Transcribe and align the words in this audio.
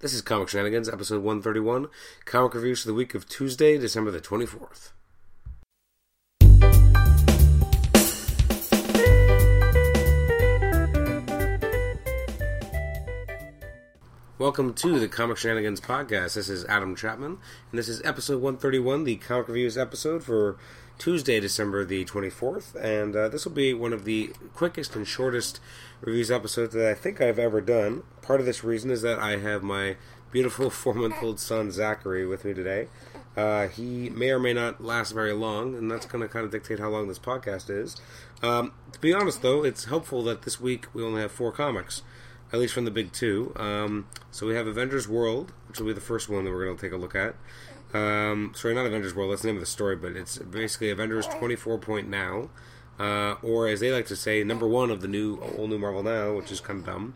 This 0.00 0.14
is 0.14 0.22
Comic 0.22 0.48
Shenanigans, 0.48 0.88
episode 0.88 1.24
131, 1.24 1.88
comic 2.24 2.54
reviews 2.54 2.82
for 2.82 2.86
the 2.86 2.94
week 2.94 3.16
of 3.16 3.28
Tuesday, 3.28 3.76
December 3.76 4.12
the 4.12 4.20
24th. 4.20 4.92
Welcome 14.38 14.72
to 14.74 15.00
the 15.00 15.08
Comic 15.08 15.36
Shenanigans 15.36 15.80
podcast. 15.80 16.34
This 16.34 16.48
is 16.48 16.64
Adam 16.66 16.94
Chapman, 16.94 17.38
and 17.72 17.78
this 17.78 17.88
is 17.88 18.00
episode 18.04 18.40
131, 18.40 19.02
the 19.02 19.16
comic 19.16 19.48
reviews 19.48 19.76
episode 19.76 20.22
for 20.22 20.58
Tuesday, 20.98 21.40
December 21.40 21.84
the 21.84 22.04
24th. 22.04 22.74
And 22.74 23.14
uh, 23.16 23.28
this 23.28 23.44
will 23.44 23.52
be 23.52 23.72
one 23.72 23.92
of 23.92 24.04
the 24.04 24.32
quickest 24.54 24.96
and 24.96 25.06
shortest 25.06 25.60
reviews 26.00 26.30
episodes 26.30 26.74
that 26.74 26.88
I 26.88 26.94
think 26.94 27.20
I've 27.20 27.38
ever 27.38 27.60
done. 27.60 28.02
Part 28.22 28.40
of 28.40 28.46
this 28.46 28.64
reason 28.64 28.90
is 28.90 29.02
that 29.02 29.18
I 29.18 29.36
have 29.36 29.62
my 29.62 29.96
beautiful 30.30 30.70
four 30.70 30.94
month 30.94 31.16
old 31.22 31.40
son, 31.40 31.70
Zachary, 31.70 32.26
with 32.26 32.44
me 32.44 32.52
today. 32.52 32.88
Uh, 33.36 33.68
he 33.68 34.10
may 34.10 34.30
or 34.30 34.40
may 34.40 34.52
not 34.52 34.82
last 34.82 35.12
very 35.12 35.32
long, 35.32 35.76
and 35.76 35.88
that's 35.88 36.06
going 36.06 36.22
to 36.22 36.28
kind 36.28 36.44
of 36.44 36.50
dictate 36.50 36.80
how 36.80 36.88
long 36.88 37.06
this 37.06 37.20
podcast 37.20 37.70
is. 37.70 37.96
Um, 38.42 38.72
to 38.90 38.98
be 38.98 39.14
honest, 39.14 39.42
though, 39.42 39.64
it's 39.64 39.84
helpful 39.84 40.24
that 40.24 40.42
this 40.42 40.60
week 40.60 40.86
we 40.92 41.04
only 41.04 41.20
have 41.20 41.30
four 41.30 41.52
comics 41.52 42.02
at 42.52 42.58
least 42.58 42.74
from 42.74 42.84
the 42.84 42.90
big 42.90 43.12
two. 43.12 43.52
Um, 43.56 44.06
so 44.30 44.46
we 44.46 44.54
have 44.54 44.66
Avengers 44.66 45.08
World, 45.08 45.52
which 45.68 45.78
will 45.78 45.86
be 45.86 45.92
the 45.92 46.00
first 46.00 46.28
one 46.28 46.44
that 46.44 46.50
we're 46.50 46.64
going 46.64 46.76
to 46.76 46.82
take 46.82 46.92
a 46.92 46.96
look 46.96 47.14
at. 47.14 47.34
Um, 47.94 48.52
sorry, 48.54 48.74
not 48.74 48.86
Avengers 48.86 49.14
World. 49.14 49.32
That's 49.32 49.42
the 49.42 49.48
name 49.48 49.56
of 49.56 49.60
the 49.60 49.66
story, 49.66 49.96
but 49.96 50.12
it's 50.12 50.38
basically 50.38 50.90
Avengers 50.90 51.26
24 51.26 51.78
Point 51.78 52.08
Now, 52.08 52.50
uh, 52.98 53.36
or 53.42 53.66
as 53.68 53.80
they 53.80 53.90
like 53.92 54.06
to 54.06 54.16
say, 54.16 54.44
number 54.44 54.68
one 54.68 54.90
of 54.90 55.00
the 55.00 55.08
new 55.08 55.36
all 55.36 55.68
new 55.68 55.78
Marvel 55.78 56.02
Now, 56.02 56.34
which 56.34 56.52
is 56.52 56.60
kind 56.60 56.80
of 56.80 56.86
dumb. 56.86 57.14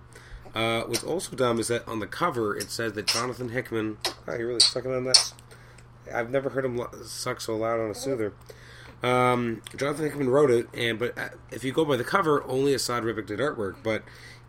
Uh, 0.54 0.82
what's 0.82 1.04
also 1.04 1.34
dumb 1.34 1.58
is 1.58 1.68
that 1.68 1.86
on 1.88 1.98
the 2.00 2.06
cover 2.06 2.54
it 2.56 2.70
says 2.70 2.92
that 2.92 3.06
Jonathan 3.06 3.50
Hickman. 3.50 3.98
Oh, 4.28 4.34
you're 4.34 4.48
really 4.48 4.60
sucking 4.60 4.92
on 4.92 5.04
that. 5.04 5.32
I've 6.12 6.30
never 6.30 6.50
heard 6.50 6.64
him 6.64 6.80
suck 7.04 7.40
so 7.40 7.56
loud 7.56 7.80
on 7.80 7.90
a 7.90 7.94
soother. 7.94 8.32
Um, 9.02 9.62
Jonathan 9.76 10.04
Hickman 10.04 10.28
wrote 10.28 10.50
it, 10.50 10.68
and 10.74 10.98
but 10.98 11.18
uh, 11.18 11.30
if 11.50 11.64
you 11.64 11.72
go 11.72 11.84
by 11.84 11.96
the 11.96 12.04
cover, 12.04 12.42
only 12.44 12.72
Esad 12.72 13.02
Ribic 13.02 13.26
did 13.26 13.40
artwork. 13.40 13.76
But 13.82 14.02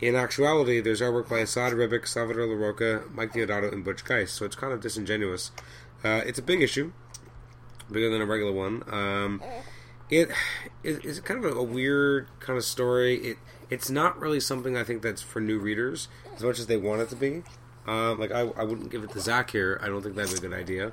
in 0.07 0.15
actuality, 0.15 0.81
there's 0.81 1.01
artwork 1.01 1.29
by 1.29 1.37
Esad 1.37 1.73
Ribic, 1.73 2.07
Salvador 2.07 2.45
Larroca, 2.45 3.09
Mike 3.13 3.33
Deodato, 3.33 3.71
and 3.71 3.83
Butch 3.83 4.03
Guice. 4.03 4.31
So 4.31 4.45
it's 4.45 4.55
kind 4.55 4.73
of 4.73 4.81
disingenuous. 4.81 5.51
Uh, 6.03 6.21
it's 6.25 6.37
a 6.37 6.41
big 6.41 6.61
issue, 6.61 6.91
bigger 7.89 8.09
than 8.09 8.21
a 8.21 8.25
regular 8.25 8.51
one. 8.51 8.83
Um, 8.91 9.41
it 10.09 10.29
is 10.83 11.19
kind 11.21 11.43
of 11.43 11.55
a, 11.55 11.59
a, 11.59 11.63
weird 11.63 12.27
kind 12.39 12.57
of 12.57 12.65
story. 12.65 13.15
It 13.15 13.37
it's 13.69 13.89
not 13.89 14.19
really 14.19 14.39
something 14.39 14.75
I 14.75 14.83
think 14.83 15.01
that's 15.01 15.21
for 15.21 15.39
new 15.39 15.57
readers 15.57 16.09
as 16.35 16.43
much 16.43 16.59
as 16.59 16.67
they 16.67 16.77
want 16.77 17.01
it 17.01 17.09
to 17.09 17.15
be. 17.15 17.43
Uh, 17.87 18.15
like 18.15 18.31
I, 18.31 18.41
I 18.41 18.63
wouldn't 18.63 18.89
give 18.91 19.03
it 19.03 19.11
to 19.11 19.19
Zach 19.19 19.51
here. 19.51 19.79
I 19.81 19.87
don't 19.87 20.01
think 20.01 20.15
that'd 20.15 20.31
be 20.31 20.45
a 20.45 20.49
good 20.49 20.57
idea. 20.57 20.91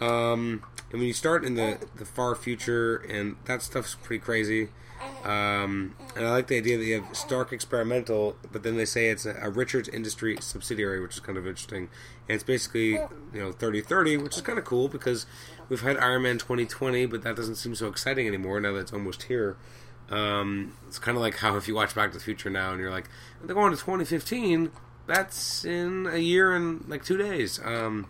Um, 0.00 0.62
and 0.90 0.98
when 1.00 1.02
you 1.02 1.12
start 1.12 1.44
in 1.44 1.54
the, 1.54 1.78
the 1.96 2.04
far 2.04 2.34
future, 2.34 2.96
and 2.96 3.36
that 3.44 3.62
stuff's 3.62 3.96
pretty 3.96 4.22
crazy. 4.22 4.68
Um, 5.24 5.94
and 6.16 6.26
I 6.26 6.30
like 6.30 6.46
the 6.46 6.56
idea 6.56 6.78
that 6.78 6.84
you 6.84 7.02
have 7.02 7.16
Stark 7.16 7.52
Experimental, 7.52 8.36
but 8.52 8.62
then 8.62 8.76
they 8.76 8.84
say 8.84 9.08
it's 9.08 9.26
a, 9.26 9.34
a 9.40 9.50
Richards 9.50 9.88
Industry 9.88 10.36
subsidiary, 10.40 11.00
which 11.00 11.14
is 11.14 11.20
kind 11.20 11.36
of 11.36 11.46
interesting. 11.46 11.88
And 12.28 12.34
it's 12.34 12.44
basically, 12.44 12.92
you 12.92 13.10
know, 13.34 13.52
3030, 13.52 14.16
which 14.18 14.36
is 14.36 14.42
kind 14.42 14.58
of 14.58 14.64
cool 14.64 14.88
because 14.88 15.26
we've 15.68 15.82
had 15.82 15.96
Iron 15.98 16.22
Man 16.22 16.38
2020, 16.38 17.06
but 17.06 17.22
that 17.22 17.36
doesn't 17.36 17.56
seem 17.56 17.74
so 17.74 17.88
exciting 17.88 18.26
anymore 18.26 18.60
now 18.60 18.72
that 18.72 18.80
it's 18.80 18.92
almost 18.92 19.24
here. 19.24 19.56
Um, 20.10 20.76
it's 20.88 20.98
kind 20.98 21.16
of 21.16 21.22
like 21.22 21.36
how 21.36 21.56
if 21.56 21.68
you 21.68 21.74
watch 21.74 21.94
Back 21.94 22.12
to 22.12 22.18
the 22.18 22.24
Future 22.24 22.50
now 22.50 22.72
and 22.72 22.80
you're 22.80 22.90
like, 22.90 23.08
they're 23.44 23.54
going 23.54 23.70
to 23.70 23.78
2015, 23.78 24.70
that's 25.10 25.64
in 25.64 26.06
a 26.10 26.18
year 26.18 26.54
and 26.54 26.88
like 26.88 27.04
two 27.04 27.18
days. 27.18 27.60
Um, 27.64 28.06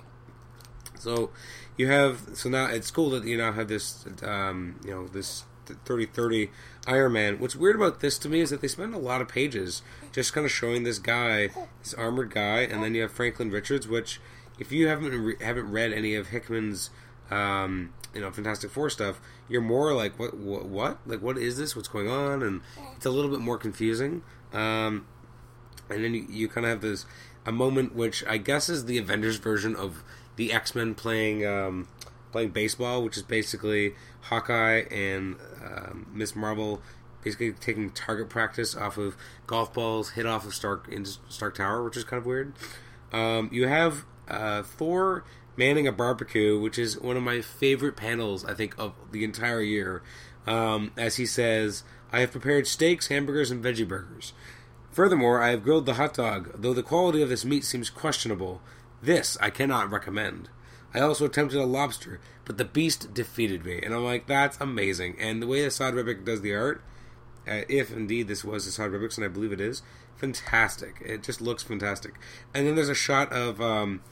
so 0.98 1.30
you 1.76 1.88
have 1.88 2.20
so 2.34 2.48
now 2.50 2.66
it's 2.66 2.90
cool 2.90 3.10
that 3.10 3.24
you 3.24 3.38
now 3.38 3.52
have 3.52 3.68
this 3.68 4.06
um, 4.22 4.78
you 4.84 4.90
know 4.90 5.06
this 5.06 5.44
3030 5.66 6.50
Iron 6.86 7.12
Man. 7.12 7.38
What's 7.38 7.56
weird 7.56 7.76
about 7.76 8.00
this 8.00 8.18
to 8.18 8.28
me 8.28 8.40
is 8.40 8.50
that 8.50 8.60
they 8.60 8.68
spend 8.68 8.94
a 8.94 8.98
lot 8.98 9.20
of 9.20 9.28
pages 9.28 9.82
just 10.12 10.32
kind 10.32 10.44
of 10.44 10.52
showing 10.52 10.82
this 10.82 10.98
guy, 10.98 11.48
this 11.82 11.94
armored 11.94 12.34
guy, 12.34 12.60
and 12.60 12.82
then 12.82 12.94
you 12.94 13.02
have 13.02 13.12
Franklin 13.12 13.50
Richards, 13.50 13.88
which 13.88 14.20
if 14.58 14.70
you 14.70 14.88
haven't 14.88 15.12
re- 15.12 15.36
haven't 15.40 15.70
read 15.70 15.92
any 15.92 16.14
of 16.14 16.28
Hickman's 16.28 16.90
um, 17.30 17.94
you 18.14 18.20
know 18.20 18.30
Fantastic 18.30 18.70
Four 18.70 18.90
stuff, 18.90 19.20
you're 19.48 19.62
more 19.62 19.94
like 19.94 20.18
what, 20.18 20.36
what 20.36 20.66
what 20.66 20.98
like 21.06 21.22
what 21.22 21.38
is 21.38 21.56
this? 21.56 21.74
What's 21.74 21.88
going 21.88 22.08
on? 22.08 22.42
And 22.42 22.60
it's 22.96 23.06
a 23.06 23.10
little 23.10 23.30
bit 23.30 23.40
more 23.40 23.56
confusing. 23.56 24.22
Um, 24.52 25.06
and 25.90 26.04
then 26.04 26.14
you, 26.14 26.26
you 26.28 26.48
kind 26.48 26.66
of 26.66 26.70
have 26.70 26.80
this 26.80 27.06
a 27.46 27.52
moment 27.52 27.94
which 27.94 28.24
I 28.26 28.36
guess 28.36 28.68
is 28.68 28.84
the 28.84 28.98
Avengers 28.98 29.36
version 29.36 29.74
of 29.74 30.02
the 30.36 30.52
X 30.52 30.74
Men 30.74 30.94
playing 30.94 31.46
um, 31.46 31.88
playing 32.32 32.50
baseball, 32.50 33.02
which 33.02 33.16
is 33.16 33.22
basically 33.22 33.94
Hawkeye 34.22 34.82
and 34.90 35.36
um, 35.64 36.06
Miss 36.12 36.36
Marvel 36.36 36.80
basically 37.22 37.52
taking 37.52 37.90
target 37.90 38.28
practice 38.28 38.74
off 38.74 38.96
of 38.96 39.16
golf 39.46 39.72
balls 39.74 40.10
hit 40.10 40.26
off 40.26 40.46
of 40.46 40.54
Stark 40.54 40.88
in 40.90 41.04
Stark 41.04 41.56
Tower, 41.56 41.84
which 41.84 41.96
is 41.96 42.04
kind 42.04 42.18
of 42.18 42.26
weird. 42.26 42.54
Um, 43.12 43.50
you 43.52 43.68
have 43.68 44.04
uh, 44.28 44.62
Thor 44.62 45.24
manning 45.56 45.86
a 45.86 45.92
barbecue, 45.92 46.58
which 46.58 46.78
is 46.78 46.98
one 46.98 47.16
of 47.16 47.22
my 47.22 47.40
favorite 47.40 47.96
panels 47.96 48.44
I 48.44 48.54
think 48.54 48.74
of 48.78 48.94
the 49.10 49.24
entire 49.24 49.60
year. 49.60 50.02
Um, 50.46 50.92
as 50.96 51.16
he 51.16 51.26
says, 51.26 51.84
"I 52.12 52.20
have 52.20 52.32
prepared 52.32 52.66
steaks, 52.66 53.08
hamburgers, 53.08 53.50
and 53.50 53.62
veggie 53.62 53.86
burgers." 53.86 54.32
Furthermore, 54.90 55.40
I 55.40 55.50
have 55.50 55.62
grilled 55.62 55.86
the 55.86 55.94
hot 55.94 56.14
dog, 56.14 56.50
though 56.54 56.74
the 56.74 56.82
quality 56.82 57.22
of 57.22 57.28
this 57.28 57.44
meat 57.44 57.64
seems 57.64 57.90
questionable. 57.90 58.60
This 59.02 59.38
I 59.40 59.50
cannot 59.50 59.90
recommend. 59.90 60.48
I 60.92 61.00
also 61.00 61.26
attempted 61.26 61.60
a 61.60 61.64
lobster, 61.64 62.20
but 62.44 62.58
the 62.58 62.64
beast 62.64 63.14
defeated 63.14 63.64
me. 63.64 63.80
And 63.82 63.94
I'm 63.94 64.04
like, 64.04 64.26
that's 64.26 64.60
amazing. 64.60 65.16
And 65.20 65.40
the 65.40 65.46
way 65.46 65.64
Esad 65.64 65.94
Ribic 65.94 66.24
does 66.24 66.40
the 66.40 66.54
art, 66.54 66.82
uh, 67.46 67.62
if 67.68 67.92
indeed 67.92 68.26
this 68.26 68.44
was 68.44 68.66
Esad 68.66 68.90
Ribic's, 68.90 69.16
and 69.16 69.24
I 69.24 69.28
believe 69.28 69.52
it 69.52 69.60
is, 69.60 69.82
fantastic. 70.16 71.00
It 71.00 71.22
just 71.22 71.40
looks 71.40 71.62
fantastic. 71.62 72.14
And 72.52 72.66
then 72.66 72.74
there's 72.74 72.88
a 72.88 72.94
shot 72.94 73.32
of 73.32 73.60
um, 73.60 74.02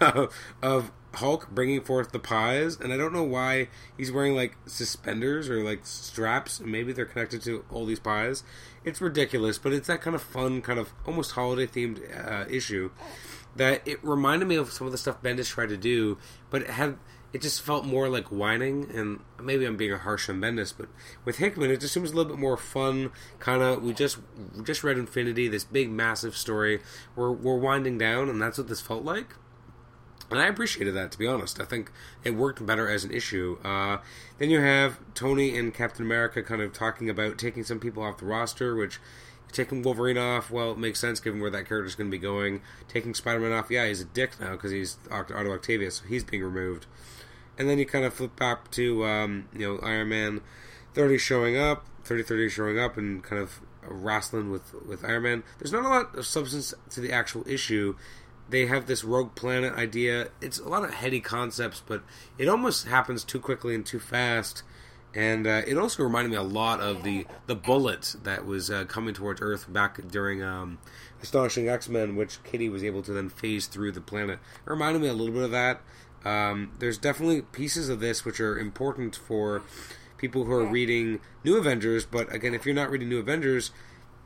of 0.62 0.92
Hulk 1.14 1.50
bringing 1.50 1.80
forth 1.80 2.12
the 2.12 2.18
pies, 2.18 2.78
and 2.78 2.92
I 2.92 2.96
don't 2.96 3.12
know 3.12 3.24
why 3.24 3.68
he's 3.96 4.12
wearing 4.12 4.34
like 4.34 4.56
suspenders 4.66 5.48
or 5.48 5.62
like 5.62 5.80
straps. 5.84 6.60
Maybe 6.60 6.92
they're 6.92 7.04
connected 7.04 7.42
to 7.42 7.64
all 7.70 7.86
these 7.86 8.00
pies. 8.00 8.44
It's 8.84 9.00
ridiculous, 9.00 9.58
but 9.58 9.72
it's 9.72 9.88
that 9.88 10.00
kind 10.00 10.14
of 10.14 10.22
fun, 10.22 10.62
kind 10.62 10.78
of 10.78 10.92
almost 11.06 11.32
holiday 11.32 11.66
themed 11.66 12.00
uh, 12.16 12.48
issue 12.48 12.90
that 13.56 13.86
it 13.86 14.02
reminded 14.02 14.46
me 14.46 14.56
of 14.56 14.70
some 14.70 14.86
of 14.86 14.92
the 14.92 14.98
stuff 14.98 15.22
Bendis 15.22 15.48
tried 15.48 15.68
to 15.68 15.76
do, 15.76 16.18
but 16.50 16.62
it 16.62 16.70
had 16.70 16.96
it 17.32 17.42
just 17.42 17.60
felt 17.60 17.84
more 17.84 18.08
like 18.08 18.28
whining. 18.28 18.90
And 18.94 19.20
maybe 19.40 19.64
I'm 19.66 19.76
being 19.76 19.92
harsh 19.92 20.28
on 20.30 20.40
Bendis, 20.40 20.72
but 20.76 20.88
with 21.24 21.38
Hickman, 21.38 21.70
it 21.70 21.80
just 21.80 21.92
seems 21.92 22.12
a 22.12 22.14
little 22.14 22.32
bit 22.32 22.40
more 22.40 22.56
fun. 22.56 23.10
Kind 23.38 23.62
of, 23.62 23.82
we 23.82 23.92
just 23.92 24.18
we 24.56 24.64
just 24.64 24.82
read 24.82 24.96
Infinity, 24.96 25.48
this 25.48 25.64
big 25.64 25.90
massive 25.90 26.36
story. 26.36 26.80
We're 27.14 27.32
we're 27.32 27.58
winding 27.58 27.98
down, 27.98 28.28
and 28.28 28.40
that's 28.40 28.58
what 28.58 28.68
this 28.68 28.80
felt 28.80 29.04
like. 29.04 29.34
And 30.30 30.38
I 30.38 30.46
appreciated 30.46 30.94
that, 30.94 31.10
to 31.12 31.18
be 31.18 31.26
honest. 31.26 31.60
I 31.60 31.64
think 31.64 31.90
it 32.22 32.32
worked 32.32 32.64
better 32.64 32.88
as 32.88 33.04
an 33.04 33.10
issue. 33.10 33.58
Uh, 33.64 33.98
then 34.38 34.50
you 34.50 34.60
have 34.60 34.98
Tony 35.14 35.56
and 35.56 35.72
Captain 35.72 36.04
America 36.04 36.42
kind 36.42 36.60
of 36.60 36.72
talking 36.72 37.08
about 37.08 37.38
taking 37.38 37.64
some 37.64 37.80
people 37.80 38.02
off 38.02 38.18
the 38.18 38.26
roster, 38.26 38.74
which 38.76 39.00
Taking 39.52 39.82
Wolverine 39.82 40.18
off, 40.18 40.50
well, 40.50 40.72
it 40.72 40.78
makes 40.78 41.00
sense 41.00 41.20
given 41.20 41.40
where 41.40 41.50
that 41.50 41.66
character's 41.66 41.94
going 41.94 42.10
to 42.10 42.16
be 42.16 42.20
going. 42.20 42.60
Taking 42.86 43.14
Spider-Man 43.14 43.52
off, 43.52 43.70
yeah, 43.70 43.86
he's 43.86 44.00
a 44.00 44.04
dick 44.04 44.38
now 44.38 44.52
because 44.52 44.70
he's 44.70 44.98
Otto 45.10 45.52
Octavius, 45.52 45.96
so 45.96 46.04
he's 46.06 46.22
being 46.22 46.42
removed. 46.42 46.86
And 47.58 47.68
then 47.68 47.78
you 47.78 47.86
kind 47.86 48.04
of 48.04 48.14
flip 48.14 48.36
back 48.36 48.70
to, 48.72 49.04
um, 49.06 49.48
you 49.54 49.66
know, 49.66 49.78
Iron 49.82 50.10
Man 50.10 50.40
30 50.94 51.18
showing 51.18 51.56
up, 51.56 51.86
3030 52.04 52.48
showing 52.50 52.78
up 52.78 52.96
and 52.96 53.22
kind 53.22 53.40
of 53.40 53.60
wrestling 53.82 54.50
with, 54.50 54.74
with 54.86 55.04
Iron 55.04 55.22
Man. 55.22 55.42
There's 55.58 55.72
not 55.72 55.84
a 55.84 55.88
lot 55.88 56.14
of 56.14 56.26
substance 56.26 56.74
to 56.90 57.00
the 57.00 57.12
actual 57.12 57.48
issue. 57.48 57.96
They 58.48 58.66
have 58.66 58.86
this 58.86 59.04
rogue 59.04 59.34
planet 59.34 59.74
idea. 59.74 60.28
It's 60.40 60.58
a 60.58 60.68
lot 60.68 60.84
of 60.84 60.94
heady 60.94 61.20
concepts, 61.20 61.82
but 61.86 62.02
it 62.38 62.48
almost 62.48 62.86
happens 62.86 63.24
too 63.24 63.40
quickly 63.40 63.74
and 63.74 63.84
too 63.84 63.98
fast 63.98 64.62
and 65.14 65.46
uh, 65.46 65.62
it 65.66 65.78
also 65.78 66.02
reminded 66.02 66.30
me 66.30 66.36
a 66.36 66.42
lot 66.42 66.80
of 66.80 67.02
the 67.02 67.26
the 67.46 67.54
bullet 67.54 68.14
that 68.24 68.44
was 68.44 68.70
uh, 68.70 68.84
coming 68.84 69.14
towards 69.14 69.40
Earth 69.40 69.70
back 69.72 70.00
during 70.08 70.42
um, 70.42 70.78
Astonishing 71.22 71.68
X 71.68 71.88
Men, 71.88 72.14
which 72.14 72.42
Kitty 72.44 72.68
was 72.68 72.84
able 72.84 73.02
to 73.02 73.12
then 73.12 73.28
phase 73.28 73.66
through 73.66 73.92
the 73.92 74.00
planet. 74.00 74.38
It 74.66 74.70
reminded 74.70 75.00
me 75.02 75.08
a 75.08 75.14
little 75.14 75.34
bit 75.34 75.44
of 75.44 75.50
that. 75.50 75.80
Um, 76.24 76.72
there's 76.78 76.98
definitely 76.98 77.42
pieces 77.42 77.88
of 77.88 78.00
this 78.00 78.24
which 78.24 78.40
are 78.40 78.58
important 78.58 79.16
for 79.16 79.62
people 80.18 80.44
who 80.44 80.52
are 80.52 80.66
reading 80.66 81.20
New 81.44 81.56
Avengers, 81.56 82.04
but 82.04 82.32
again, 82.34 82.52
if 82.52 82.66
you're 82.66 82.74
not 82.74 82.90
reading 82.90 83.08
New 83.08 83.20
Avengers, 83.20 83.70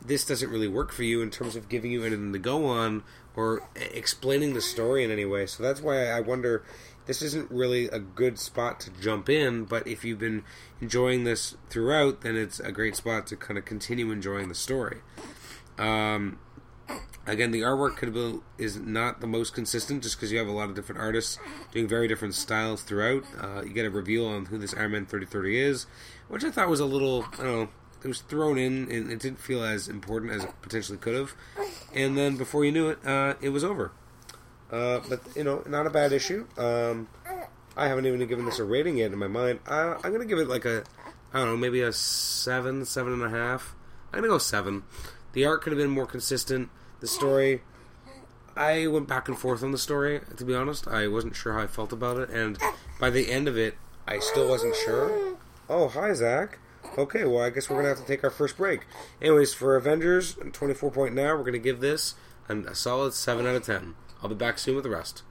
this 0.05 0.25
doesn't 0.25 0.51
really 0.51 0.69
work 0.69 0.93
for 0.93 1.03
you 1.03 1.23
in 1.23 1.31
terms 1.31 1.57
of 1.57 1.69
giving 1.69 1.93
you 1.93 2.03
anything 2.05 2.33
to 2.33 2.39
go 2.39 2.67
on 2.67 3.03
or 3.35 3.69
explaining 3.75 4.55
the 4.55 4.61
story 4.61 5.05
in 5.05 5.11
any 5.11 5.25
way. 5.25 5.47
So 5.47 5.63
that's 5.63 5.81
why 5.81 6.07
I 6.07 6.21
wonder 6.21 6.65
this 7.07 7.23
isn't 7.23 7.51
really 7.51 7.87
a 7.87 7.99
good 7.99 8.39
spot 8.39 8.81
to 8.81 8.91
jump 8.91 9.29
in, 9.29 9.65
but 9.65 9.87
if 9.87 10.05
you've 10.05 10.19
been 10.19 10.45
enjoying 10.81 11.25
this 11.25 11.57
throughout, 11.71 12.21
then 12.21 12.37
it's 12.37 12.61
a 12.61 12.73
great 12.73 12.97
spot 12.97 13.27
to 13.29 13.37
kind 13.37 13.59
of 13.59 13.65
continue 13.65 14.11
enjoying 14.11 14.49
the 14.49 14.55
story. 14.55 14.99
Um, 15.79 16.39
Again, 17.25 17.53
the 17.53 17.61
artwork 17.61 17.97
could 17.97 18.13
been, 18.13 18.43
is 18.59 18.77
not 18.77 19.21
the 19.21 19.29
most 19.29 19.55
consistent 19.55 20.03
just 20.03 20.17
because 20.17 20.33
you 20.33 20.39
have 20.39 20.49
a 20.49 20.53
lot 20.53 20.69
of 20.69 20.75
different 20.75 21.01
artists 21.01 21.39
doing 21.71 21.87
very 21.87 22.09
different 22.09 22.35
styles 22.35 22.83
throughout. 22.83 23.25
Uh, 23.41 23.63
you 23.63 23.73
get 23.73 23.87
a 23.87 23.91
reveal 23.91 24.27
on 24.27 24.47
who 24.47 24.59
this 24.59 24.75
Iron 24.75 24.93
Man 24.93 25.07
3030 25.07 25.59
is, 25.59 25.87
which 26.27 26.43
I 26.43 26.51
thought 26.51 26.69
was 26.69 26.81
a 26.81 26.85
little, 26.85 27.25
I 27.35 27.37
don't 27.37 27.47
know, 27.47 27.69
it 28.05 28.09
was 28.09 28.21
thrown 28.21 28.59
in 28.59 28.91
and 28.91 29.11
it 29.11 29.21
didn't 29.21 29.41
feel 29.41 29.63
as 29.63 29.89
important 29.89 30.33
as 30.33 30.45
it 30.45 30.51
potentially 30.63 30.99
could 30.99 31.15
have. 31.15 31.35
And 31.95 32.17
then 32.17 32.37
before 32.37 32.65
you 32.65 32.73
knew 32.73 32.89
it, 32.89 33.05
uh, 33.07 33.35
it 33.41 33.51
was 33.51 33.65
over. 33.65 33.93
Uh, 34.71 35.01
but, 35.09 35.21
you 35.37 35.45
know, 35.45 35.63
not 35.67 35.87
a 35.87 35.91
bad 35.91 36.13
issue. 36.13 36.47
Um, 36.57 37.09
I 37.77 37.89
haven't 37.89 38.07
even 38.07 38.27
given 38.27 38.45
this 38.45 38.59
a 38.59 38.65
rating 38.65 38.97
yet 38.97 39.13
in 39.13 39.19
my 39.19 39.29
mind. 39.29 39.61
Uh, 39.67 39.97
I'm 40.03 40.19
to 40.19 40.25
give 40.25 40.39
it 40.39 40.49
like 40.49 40.65
a, 40.65 40.85
I 41.33 41.39
don't 41.39 41.49
know, 41.49 41.57
maybe 41.57 41.83
a 41.83 41.93
seven, 41.93 42.85
seven 42.85 43.13
and 43.13 43.23
a 43.23 43.31
half. 43.31 43.75
I'm 44.13 44.23
to 44.23 44.29
go 44.29 44.39
seven. 44.39 44.83
The 45.33 45.45
art 45.45 45.63
could 45.63 45.73
have 45.73 45.79
been 45.79 45.91
more 45.91 46.07
consistent. 46.07 46.71
The 47.01 47.07
story, 47.07 47.63
I 48.57 48.87
went 48.87 49.09
back 49.09 49.29
and 49.29 49.39
forth 49.39 49.63
on 49.63 49.73
the 49.73 49.79
story, 49.79 50.21
to 50.37 50.45
be 50.45 50.55
honest. 50.55 50.87
I 50.89 51.09
wasn't 51.09 51.37
sure 51.37 51.55
how 51.55 51.61
I 51.61 51.67
felt 51.67 51.93
about 51.93 52.19
it. 52.19 52.31
And 52.31 52.59
by 53.01 53.11
the 53.11 53.31
end 53.31 53.49
of 53.49 53.57
it, 53.57 53.77
I 54.07 54.19
still 54.19 54.49
wasn't 54.49 54.77
sure. 54.77 55.37
Oh, 55.69 55.89
hi, 55.89 56.13
Zach. 56.13 56.59
Okay, 56.99 57.25
well, 57.25 57.43
I 57.43 57.51
guess 57.51 57.71
we're 57.71 57.77
going 57.77 57.85
to 57.85 57.91
have 57.91 58.07
to 58.07 58.07
take 58.07 58.25
our 58.25 58.31
first 58.31 58.57
break. 58.57 58.83
Anyways, 59.21 59.55
for 59.55 59.77
Avengers, 59.77 60.37
24 60.53 60.91
point 60.91 61.15
now, 61.15 61.35
we're 61.35 61.43
going 61.43 61.53
to 61.53 61.59
give 61.59 61.81
this 61.81 62.15
an, 62.49 62.67
a 62.67 62.75
solid 62.75 63.15
7 63.15 63.47
out 63.47 63.55
of 63.55 63.65
10. 63.65 63.95
I'll 64.23 64.29
be 64.29 64.35
back 64.35 64.59
soon 64.59 64.75
with 64.75 64.85
the 64.85 64.91
rest. 64.91 65.23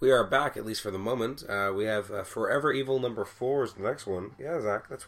We 0.00 0.10
are 0.10 0.24
back, 0.24 0.56
at 0.56 0.66
least 0.66 0.82
for 0.82 0.90
the 0.90 0.98
moment. 0.98 1.44
Uh, 1.48 1.72
we 1.74 1.84
have 1.84 2.10
uh, 2.10 2.24
Forever 2.24 2.72
Evil 2.72 2.98
number 2.98 3.24
4 3.24 3.64
is 3.64 3.72
the 3.74 3.84
next 3.84 4.06
one. 4.06 4.32
Yeah, 4.38 4.60
Zach, 4.60 4.88
that's 4.88 5.06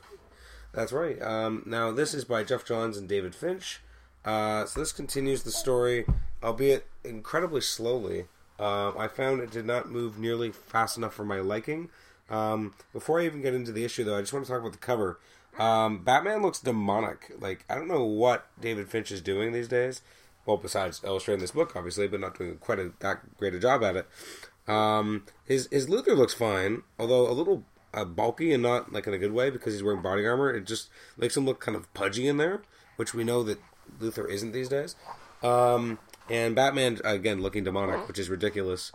that's 0.73 0.93
right. 0.93 1.20
Um, 1.23 1.62
now, 1.67 1.93
this 1.93 2.14
is 2.14 2.25
by 2.25 2.43
Geoff 2.43 2.64
Johns 2.64 2.96
and 2.96 3.08
David 3.08 3.35
Finch. 3.35 3.81
Uh, 4.25 4.64
so 4.64 4.81
this 4.81 4.93
continues 4.93 5.43
the 5.43 5.52
story, 5.52 6.05
albeit 6.43 6.87
incredibly 7.05 7.61
slowly. 7.61 8.26
Um, 8.58 8.94
I 8.99 9.08
found 9.08 9.41
it 9.41 9.50
did 9.50 9.67
not 9.67 9.91
move 9.91 10.19
nearly 10.19 10.50
fast 10.50 10.96
enough 10.96 11.14
for 11.14 11.25
my 11.25 11.41
liking. 11.41 11.91
Um, 12.31 12.75
before 12.93 13.21
I 13.21 13.26
even 13.26 13.43
get 13.43 13.55
into 13.55 13.73
the 13.73 13.85
issue, 13.85 14.05
though, 14.05 14.17
I 14.17 14.21
just 14.21 14.32
want 14.32 14.44
to 14.47 14.50
talk 14.50 14.61
about 14.61 14.73
the 14.73 14.79
cover. 14.79 15.19
Um, 15.59 16.03
Batman 16.03 16.43
looks 16.43 16.61
demonic. 16.61 17.32
Like 17.38 17.65
I 17.69 17.75
don't 17.75 17.88
know 17.88 18.05
what 18.05 18.47
David 18.61 18.88
Finch 18.88 19.12
is 19.12 19.21
doing 19.21 19.53
these 19.53 19.69
days. 19.69 20.03
Well, 20.47 20.56
besides 20.56 21.00
illustrating 21.05 21.41
this 21.41 21.53
book, 21.53 21.75
obviously, 21.75 22.06
but 22.09 22.21
not 22.21 22.37
doing 22.37 22.56
quite 22.59 22.79
a, 22.79 22.93
that 23.00 23.37
great 23.38 23.55
a 23.55 23.59
job 23.59 23.82
at 23.82 23.97
it. 23.97 24.06
Um, 24.67 25.25
his 25.44 25.69
his 25.71 25.87
Luthor 25.87 26.17
looks 26.17 26.35
fine, 26.35 26.82
although 26.99 27.29
a 27.29 27.32
little 27.32 27.65
uh, 27.93 28.05
bulky 28.05 28.53
and 28.53 28.62
not 28.62 28.93
like 28.93 29.06
in 29.06 29.15
a 29.15 29.19
good 29.19 29.32
way 29.32 29.50
because 29.50 29.73
he's 29.73 29.82
wearing 29.82 30.03
body 30.03 30.27
armor. 30.27 30.53
It 30.53 30.67
just 30.67 30.88
makes 31.17 31.37
him 31.37 31.44
look 31.44 31.61
kind 31.61 31.77
of 31.77 31.93
pudgy 31.94 32.27
in 32.27 32.37
there, 32.38 32.62
which 32.97 33.15
we 33.15 33.25
know 33.25 33.43
that 33.44 33.59
Luthor 34.00 34.29
isn't 34.29 34.53
these 34.53 34.69
days. 34.69 34.97
Um, 35.43 35.99
and 36.29 36.55
Batman 36.55 37.00
again 37.05 37.41
looking 37.41 37.65
demonic, 37.65 38.09
which 38.09 38.19
is 38.19 38.29
ridiculous. 38.29 38.93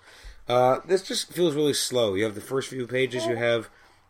Uh, 0.49 0.79
this 0.85 1.03
just 1.03 1.31
feels 1.31 1.55
really 1.55 1.73
slow. 1.73 2.15
You 2.15 2.23
have 2.23 2.35
the 2.35 2.41
first 2.41 2.69
few 2.69 2.87
pages. 2.87 3.25
You 3.25 3.35
have 3.35 3.69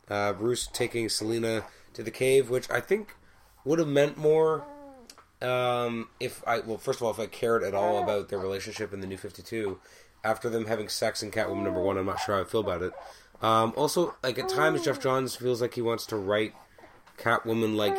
uh, 0.10 0.34
Bruce 0.34 0.68
taking 0.68 1.10
Selina 1.10 1.66
to 1.94 2.02
the 2.02 2.12
cave, 2.12 2.50
which 2.50 2.70
I 2.72 2.80
think 2.80 3.16
would 3.66 3.78
have 3.78 3.90
meant 3.90 4.18
more 4.18 4.64
um, 5.42 6.10
if 6.20 6.44
I 6.46 6.60
well, 6.60 6.78
first 6.78 7.00
of 7.00 7.04
all, 7.04 7.12
if 7.12 7.20
I 7.20 7.26
cared 7.26 7.64
at 7.64 7.74
all 7.74 8.02
about 8.02 8.30
their 8.30 8.40
relationship 8.40 8.94
in 8.94 9.00
the 9.00 9.08
New 9.08 9.18
Fifty 9.18 9.42
Two 9.42 9.80
after 10.24 10.50
them 10.50 10.66
having 10.66 10.90
sex 10.90 11.24
in 11.24 11.32
Catwoman 11.32 11.64
number 11.64 11.82
one. 11.82 11.98
I'm 11.98 12.06
not 12.06 12.20
sure 12.20 12.36
how 12.36 12.42
I 12.42 12.46
feel 12.46 12.62
about 12.62 12.82
it. 12.82 12.94
Um, 13.42 13.74
also, 13.78 14.16
like 14.22 14.38
at 14.38 14.50
times, 14.50 14.84
Geoff 14.84 15.00
Johns 15.00 15.36
feels 15.36 15.62
like 15.62 15.76
he 15.76 15.82
wants 15.82 16.06
to 16.08 16.18
write 16.18 16.54
Catwoman 17.18 17.76
like 17.76 17.98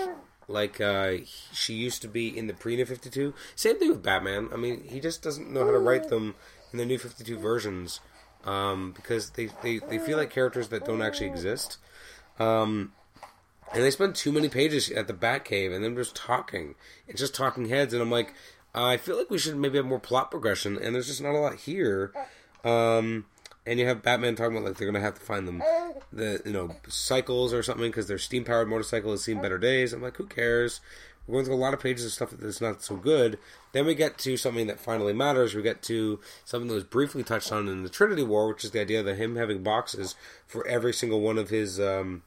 like 0.49 0.81
uh, 0.81 1.19
she 1.53 1.75
used 1.75 2.03
to 2.03 2.09
be 2.09 2.37
in 2.37 2.47
the 2.47 2.55
pre 2.55 2.77
New 2.77 2.85
Fifty 2.85 3.09
Two. 3.09 3.33
Same 3.55 3.79
thing 3.79 3.89
with 3.89 4.03
Batman. 4.03 4.49
I 4.53 4.57
mean, 4.57 4.85
he 4.85 5.01
just 5.01 5.23
doesn't 5.23 5.51
know 5.51 5.65
how 5.65 5.73
to 5.73 5.79
write 5.79 6.09
them 6.09 6.35
in 6.73 6.79
the 6.79 6.85
New 6.85 6.99
Fifty 6.99 7.25
Two 7.25 7.39
versions 7.39 8.01
um, 8.45 8.93
because 8.93 9.31
they, 9.31 9.49
they, 9.63 9.79
they 9.79 9.99
feel 9.99 10.17
like 10.17 10.31
characters 10.31 10.69
that 10.69 10.85
don't 10.85 11.03
actually 11.03 11.29
exist. 11.29 11.79
Um, 12.39 12.93
and 13.73 13.85
they 13.85 13.91
spend 13.91 14.15
too 14.15 14.33
many 14.33 14.49
pages 14.49 14.91
at 14.91 15.07
the 15.07 15.15
Batcave 15.15 15.75
and 15.75 15.85
then 15.85 15.95
just 15.95 16.17
talking. 16.17 16.75
It's 17.07 17.21
just 17.21 17.35
talking 17.35 17.69
heads, 17.69 17.93
and 17.93 18.03
I'm 18.03 18.11
like, 18.11 18.35
I 18.75 18.97
feel 18.97 19.17
like 19.17 19.31
we 19.31 19.39
should 19.39 19.57
maybe 19.57 19.77
have 19.77 19.87
more 19.87 20.01
plot 20.01 20.31
progression, 20.31 20.77
and 20.77 20.95
there's 20.95 21.07
just 21.07 21.23
not 21.23 21.35
a 21.35 21.39
lot 21.39 21.57
here. 21.57 22.13
Um, 22.65 23.27
and 23.67 23.79
you 23.79 23.87
have 23.87 24.03
Batman 24.03 24.37
talking 24.37 24.57
about 24.57 24.67
like 24.67 24.77
they're 24.79 24.89
gonna 24.91 25.05
have 25.05 25.19
to 25.19 25.21
find 25.21 25.47
them 25.47 25.63
the 26.13 26.41
you 26.45 26.53
know 26.53 26.75
cycles 26.89 27.53
or 27.53 27.63
something 27.63 27.91
because 27.91 28.09
their 28.09 28.19
steam 28.19 28.45
powered 28.45 28.69
motorcycle 28.69 29.11
has 29.11 29.23
seen 29.23 29.41
better 29.41 29.59
days. 29.59 29.93
I'm 29.93 30.03
like, 30.03 30.17
who 30.17 30.27
cares? 30.27 30.81
We're 31.31 31.37
going 31.37 31.45
through 31.45 31.55
a 31.55 31.57
lot 31.65 31.75
of 31.75 31.81
pages 31.81 32.05
of 32.05 32.11
stuff 32.11 32.31
that's 32.33 32.61
not 32.61 32.83
so 32.83 32.97
good. 32.97 33.39
Then 33.71 33.87
we 33.87 33.95
get 33.95 34.19
to 34.19 34.37
something 34.37 34.67
that 34.67 34.81
finally 34.81 35.13
matters. 35.13 35.55
We 35.55 35.63
get 35.63 35.81
to 35.83 36.19
something 36.45 36.67
that 36.67 36.75
was 36.75 36.83
briefly 36.83 37.23
touched 37.23 37.53
on 37.53 37.69
in 37.69 37.85
the 37.85 37.89
Trinity 37.89 38.25
War, 38.25 38.49
which 38.49 38.65
is 38.65 38.73
the 38.73 38.81
idea 38.81 39.01
that 39.05 39.15
him 39.15 39.37
having 39.37 39.63
boxes 39.63 40.17
for 40.49 40.67
every 40.67 40.93
single 40.93 41.21
one 41.21 41.39
of 41.39 41.49
his, 41.49 41.79
um, 41.79 42.23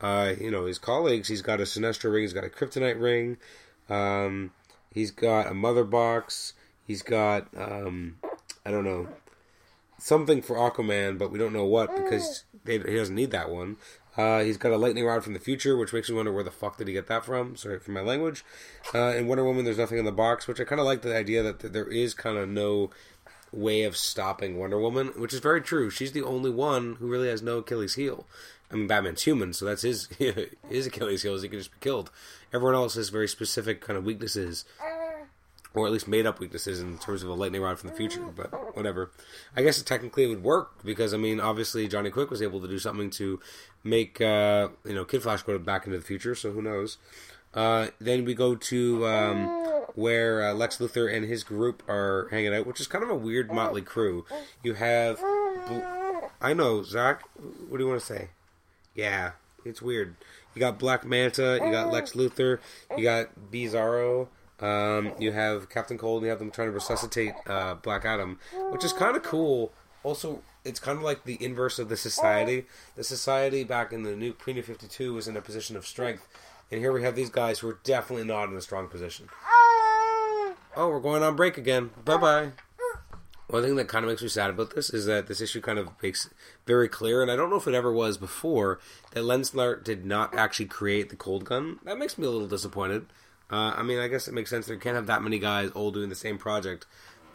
uh, 0.00 0.32
you 0.40 0.50
know, 0.50 0.64
his 0.64 0.78
colleagues. 0.78 1.28
He's 1.28 1.42
got 1.42 1.60
a 1.60 1.64
Sinestro 1.64 2.10
ring. 2.10 2.22
He's 2.22 2.32
got 2.32 2.44
a 2.44 2.48
Kryptonite 2.48 2.98
ring. 2.98 3.36
Um, 3.90 4.52
he's 4.94 5.10
got 5.10 5.48
a 5.48 5.52
Mother 5.52 5.84
box. 5.84 6.54
He's 6.86 7.02
got, 7.02 7.48
um, 7.54 8.16
I 8.64 8.70
don't 8.70 8.84
know, 8.84 9.08
something 9.98 10.40
for 10.40 10.56
Aquaman, 10.56 11.18
but 11.18 11.30
we 11.30 11.38
don't 11.38 11.52
know 11.52 11.66
what 11.66 11.94
because 11.94 12.44
they, 12.64 12.78
he 12.78 12.96
doesn't 12.96 13.14
need 13.14 13.32
that 13.32 13.50
one. 13.50 13.76
Uh, 14.18 14.40
he's 14.40 14.56
got 14.56 14.72
a 14.72 14.76
lightning 14.76 15.04
rod 15.04 15.22
from 15.22 15.32
the 15.32 15.38
future, 15.38 15.76
which 15.76 15.92
makes 15.92 16.10
me 16.10 16.16
wonder 16.16 16.32
where 16.32 16.42
the 16.42 16.50
fuck 16.50 16.76
did 16.76 16.88
he 16.88 16.92
get 16.92 17.06
that 17.06 17.24
from? 17.24 17.54
Sorry 17.54 17.78
for 17.78 17.92
my 17.92 18.00
language. 18.00 18.44
Uh, 18.92 19.14
in 19.16 19.28
Wonder 19.28 19.44
Woman, 19.44 19.64
there's 19.64 19.78
nothing 19.78 19.98
in 19.98 20.04
the 20.04 20.10
box, 20.12 20.48
which 20.48 20.60
I 20.60 20.64
kind 20.64 20.80
of 20.80 20.86
like 20.86 21.02
the 21.02 21.16
idea 21.16 21.42
that 21.44 21.72
there 21.72 21.86
is 21.86 22.14
kind 22.14 22.36
of 22.36 22.48
no 22.48 22.90
way 23.52 23.84
of 23.84 23.96
stopping 23.96 24.58
Wonder 24.58 24.80
Woman, 24.80 25.12
which 25.16 25.32
is 25.32 25.38
very 25.38 25.62
true. 25.62 25.88
She's 25.88 26.12
the 26.12 26.24
only 26.24 26.50
one 26.50 26.96
who 26.96 27.06
really 27.06 27.28
has 27.28 27.42
no 27.42 27.58
Achilles 27.58 27.94
heel. 27.94 28.26
I 28.72 28.74
mean, 28.74 28.88
Batman's 28.88 29.22
human, 29.22 29.52
so 29.52 29.64
that's 29.64 29.82
his 29.82 30.06
his 30.68 30.86
Achilles 30.86 31.22
heel. 31.22 31.34
Is 31.34 31.42
he 31.42 31.48
can 31.48 31.60
just 31.60 31.72
be 31.72 31.78
killed. 31.80 32.10
Everyone 32.52 32.74
else 32.74 32.96
has 32.96 33.10
very 33.10 33.28
specific 33.28 33.80
kind 33.80 33.96
of 33.96 34.04
weaknesses 34.04 34.64
or 35.74 35.86
at 35.86 35.92
least 35.92 36.08
made 36.08 36.26
up 36.26 36.40
weaknesses 36.40 36.80
in 36.80 36.98
terms 36.98 37.22
of 37.22 37.28
a 37.28 37.34
lightning 37.34 37.62
rod 37.62 37.78
from 37.78 37.90
the 37.90 37.96
future. 37.96 38.20
But 38.20 38.76
whatever. 38.76 39.10
I 39.56 39.62
guess 39.62 39.80
technically 39.82 40.24
it 40.24 40.28
would 40.28 40.42
work 40.42 40.82
because 40.84 41.14
I 41.14 41.16
mean, 41.16 41.40
obviously 41.40 41.88
Johnny 41.88 42.10
Quick 42.10 42.30
was 42.30 42.42
able 42.42 42.60
to 42.60 42.68
do 42.68 42.78
something 42.78 43.10
to 43.10 43.40
make 43.84 44.20
uh, 44.20 44.68
you 44.84 44.94
know 44.94 45.04
Kid 45.04 45.22
Flash 45.22 45.42
go 45.42 45.58
back 45.58 45.86
into 45.86 45.98
the 45.98 46.04
future. 46.04 46.34
So 46.34 46.52
who 46.52 46.62
knows? 46.62 46.98
Uh, 47.54 47.88
then 48.00 48.24
we 48.24 48.34
go 48.34 48.54
to 48.54 49.06
um, 49.06 49.46
where 49.94 50.48
uh, 50.48 50.54
Lex 50.54 50.78
Luthor 50.78 51.12
and 51.12 51.24
his 51.24 51.42
group 51.42 51.82
are 51.88 52.28
hanging 52.30 52.54
out, 52.54 52.66
which 52.66 52.80
is 52.80 52.86
kind 52.86 53.02
of 53.02 53.10
a 53.10 53.14
weird 53.14 53.50
motley 53.50 53.82
crew. 53.82 54.24
You 54.62 54.74
have, 54.74 55.18
I 56.40 56.52
know 56.54 56.82
Zach. 56.82 57.22
What 57.68 57.78
do 57.78 57.84
you 57.84 57.88
want 57.88 58.00
to 58.00 58.06
say? 58.06 58.28
Yeah, 58.94 59.32
it's 59.64 59.80
weird. 59.80 60.16
You 60.54 60.60
got 60.60 60.78
Black 60.78 61.04
Manta, 61.04 61.58
you 61.64 61.70
got 61.70 61.92
Lex 61.92 62.12
Luthor, 62.12 62.58
you 62.96 63.04
got 63.04 63.28
Bizarro, 63.50 64.28
um, 64.60 65.12
you 65.18 65.32
have 65.32 65.68
Captain 65.68 65.98
Cold, 65.98 66.22
and 66.22 66.26
you 66.26 66.30
have 66.30 66.38
them 66.38 66.50
trying 66.50 66.68
to 66.68 66.72
resuscitate 66.72 67.34
uh, 67.46 67.74
Black 67.74 68.04
Adam, 68.04 68.38
which 68.70 68.84
is 68.84 68.92
kind 68.92 69.16
of 69.16 69.22
cool. 69.22 69.72
Also, 70.02 70.42
it's 70.64 70.80
kind 70.80 70.96
of 70.96 71.04
like 71.04 71.24
the 71.24 71.42
inverse 71.42 71.78
of 71.78 71.88
the 71.88 71.96
society. 71.96 72.66
The 72.96 73.04
society 73.04 73.64
back 73.64 73.92
in 73.92 74.02
the 74.02 74.16
new 74.16 74.32
pre 74.32 74.52
New 74.52 74.62
52 74.62 75.14
was 75.14 75.28
in 75.28 75.36
a 75.36 75.40
position 75.40 75.76
of 75.76 75.86
strength, 75.86 76.26
and 76.70 76.80
here 76.80 76.92
we 76.92 77.02
have 77.02 77.14
these 77.14 77.30
guys 77.30 77.60
who 77.60 77.68
are 77.68 77.78
definitely 77.84 78.26
not 78.26 78.48
in 78.48 78.56
a 78.56 78.62
strong 78.62 78.88
position. 78.88 79.28
Oh, 80.76 80.88
we're 80.90 81.00
going 81.00 81.22
on 81.22 81.36
break 81.36 81.56
again. 81.58 81.90
Bye 82.04 82.16
bye. 82.16 82.52
One 83.48 83.62
thing 83.62 83.76
that 83.76 83.88
kind 83.88 84.04
of 84.04 84.10
makes 84.10 84.22
me 84.22 84.28
sad 84.28 84.50
about 84.50 84.74
this 84.74 84.90
is 84.90 85.06
that 85.06 85.26
this 85.26 85.40
issue 85.40 85.62
kind 85.62 85.78
of 85.78 85.88
makes 86.02 86.28
very 86.66 86.86
clear, 86.86 87.22
and 87.22 87.30
I 87.30 87.36
don't 87.36 87.48
know 87.48 87.56
if 87.56 87.66
it 87.66 87.74
ever 87.74 87.90
was 87.90 88.18
before, 88.18 88.78
that 89.12 89.24
Len 89.24 89.40
Snart 89.40 89.84
did 89.84 90.04
not 90.04 90.34
actually 90.34 90.66
create 90.66 91.08
the 91.08 91.16
cold 91.16 91.44
gun. 91.44 91.78
That 91.84 91.98
makes 91.98 92.18
me 92.18 92.26
a 92.26 92.30
little 92.30 92.46
disappointed. 92.46 93.06
Uh, 93.50 93.74
I 93.76 93.82
mean, 93.82 93.98
I 93.98 94.08
guess 94.08 94.28
it 94.28 94.34
makes 94.34 94.50
sense. 94.50 94.66
They 94.66 94.76
can't 94.76 94.96
have 94.96 95.06
that 95.06 95.22
many 95.22 95.38
guys 95.38 95.70
all 95.70 95.90
doing 95.90 96.10
the 96.10 96.14
same 96.14 96.36
project, 96.36 96.86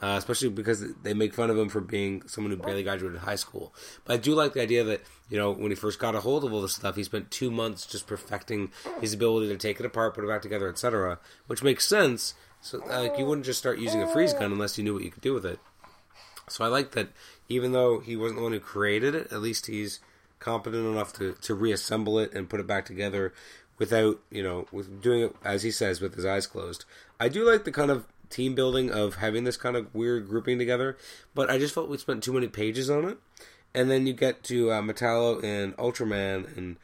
uh, 0.02 0.16
especially 0.18 0.50
because 0.50 0.94
they 1.02 1.14
make 1.14 1.34
fun 1.34 1.50
of 1.50 1.58
him 1.58 1.70
for 1.70 1.82
being 1.82 2.28
someone 2.28 2.52
who 2.52 2.58
barely 2.58 2.84
graduated 2.84 3.20
high 3.22 3.36
school. 3.36 3.74
But 4.06 4.14
I 4.14 4.18
do 4.18 4.36
like 4.36 4.54
the 4.54 4.62
idea 4.62 4.84
that 4.84 5.02
you 5.30 5.38
know 5.38 5.52
when 5.52 5.72
he 5.72 5.76
first 5.76 5.98
got 5.98 6.14
a 6.16 6.22
hold 6.22 6.44
of 6.44 6.54
all 6.54 6.62
this 6.62 6.76
stuff, 6.76 6.96
he 6.96 7.04
spent 7.04 7.32
two 7.32 7.50
months 7.50 7.86
just 7.86 8.06
perfecting 8.06 8.72
his 9.02 9.14
ability 9.14 9.48
to 9.48 9.58
take 9.58 9.80
it 9.80 9.86
apart, 9.86 10.14
put 10.14 10.24
it 10.24 10.28
back 10.28 10.44
together, 10.44 10.70
etc. 10.70 11.20
Which 11.48 11.64
makes 11.64 11.86
sense. 11.86 12.36
So 12.62 12.78
like 12.88 13.18
you 13.18 13.26
wouldn't 13.26 13.46
just 13.46 13.60
start 13.60 13.80
using 13.80 14.02
a 14.02 14.08
freeze 14.08 14.34
gun 14.34 14.52
unless 14.52 14.78
you 14.78 14.84
knew 14.84 14.94
what 14.94 15.04
you 15.04 15.12
could 15.12 15.22
do 15.24 15.34
with 15.34 15.46
it. 15.46 15.60
So 16.48 16.64
I 16.64 16.68
like 16.68 16.92
that 16.92 17.10
even 17.50 17.72
though 17.72 18.00
he 18.00 18.16
wasn't 18.16 18.38
the 18.38 18.44
one 18.44 18.54
who 18.54 18.60
created 18.60 19.16
it, 19.16 19.32
at 19.32 19.42
least 19.42 19.66
he's 19.66 20.00
competent 20.40 20.86
enough 20.86 21.14
to, 21.14 21.34
to 21.42 21.54
reassemble 21.56 22.20
it 22.20 22.34
and 22.34 22.50
put 22.50 22.60
it 22.60 22.68
back 22.68 22.86
together 22.86 23.34
without, 23.78 24.20
you 24.30 24.44
know, 24.44 24.68
with 24.72 25.02
doing 25.02 25.22
it 25.22 25.36
as 25.44 25.64
he 25.64 25.72
says 25.72 26.02
with 26.02 26.16
his 26.16 26.26
eyes 26.26 26.48
closed. 26.48 26.86
I 27.20 27.30
do 27.30 27.50
like 27.50 27.64
the 27.64 27.72
kind 27.72 27.92
of 27.92 28.06
team 28.30 28.56
building 28.56 28.92
of 28.92 29.16
having 29.16 29.44
this 29.44 29.58
kind 29.58 29.76
of 29.76 29.94
weird 29.94 30.28
grouping 30.28 30.58
together, 30.58 30.98
but 31.36 31.50
I 31.50 31.58
just 31.58 31.74
felt 31.74 31.90
we 31.90 31.98
spent 31.98 32.24
too 32.24 32.34
many 32.34 32.48
pages 32.48 32.90
on 32.90 33.06
it. 33.06 33.18
And 33.76 33.90
then 33.90 34.06
you 34.06 34.14
get 34.14 34.44
to 34.44 34.72
uh, 34.72 34.82
Metallo 34.82 35.44
and 35.44 35.76
Ultraman 35.78 36.56
and 36.56 36.78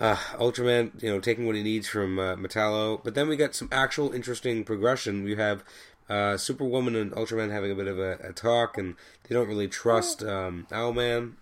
uh, 0.00 0.16
Ultraman, 0.34 1.00
you 1.02 1.10
know, 1.10 1.20
taking 1.20 1.46
what 1.46 1.54
he 1.54 1.62
needs 1.62 1.88
from 1.88 2.18
uh, 2.18 2.36
Metallo. 2.36 3.00
But 3.02 3.14
then 3.14 3.28
we 3.28 3.36
get 3.36 3.54
some 3.54 3.68
actual 3.70 4.12
interesting 4.12 4.64
progression. 4.64 5.24
We 5.24 5.36
have 5.36 5.64
uh, 6.08 6.36
Superwoman 6.36 6.96
and 6.96 7.12
Ultraman 7.12 7.50
having 7.50 7.70
a 7.70 7.74
bit 7.74 7.86
of 7.86 7.98
a, 7.98 8.18
a 8.22 8.32
talk, 8.32 8.78
and 8.78 8.96
they 9.28 9.34
don't 9.34 9.48
really 9.48 9.68
trust 9.68 10.22
um, 10.22 10.66
Owlman. 10.70 11.34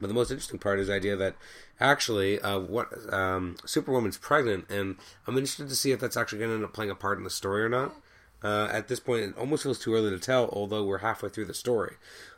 But 0.00 0.08
the 0.08 0.14
most 0.14 0.30
interesting 0.30 0.58
part 0.58 0.80
is 0.80 0.88
the 0.88 0.94
idea 0.94 1.16
that 1.16 1.36
actually, 1.78 2.40
uh, 2.40 2.58
what 2.58 2.88
um, 3.12 3.56
Superwoman's 3.64 4.18
pregnant, 4.18 4.70
and 4.70 4.96
I'm 5.26 5.36
interested 5.36 5.68
to 5.68 5.76
see 5.76 5.92
if 5.92 6.00
that's 6.00 6.16
actually 6.16 6.38
going 6.38 6.50
to 6.50 6.54
end 6.56 6.64
up 6.64 6.72
playing 6.72 6.90
a 6.90 6.94
part 6.94 7.18
in 7.18 7.24
the 7.24 7.30
story 7.30 7.62
or 7.62 7.68
not. 7.68 7.94
Uh, 8.42 8.68
at 8.72 8.88
this 8.88 9.00
point, 9.00 9.22
it 9.22 9.36
almost 9.36 9.62
feels 9.62 9.78
too 9.78 9.94
early 9.94 10.10
to 10.10 10.18
tell, 10.18 10.48
although 10.52 10.84
we're 10.84 10.98
halfway 10.98 11.28
through 11.28 11.44
the 11.44 11.54
story. 11.54 11.96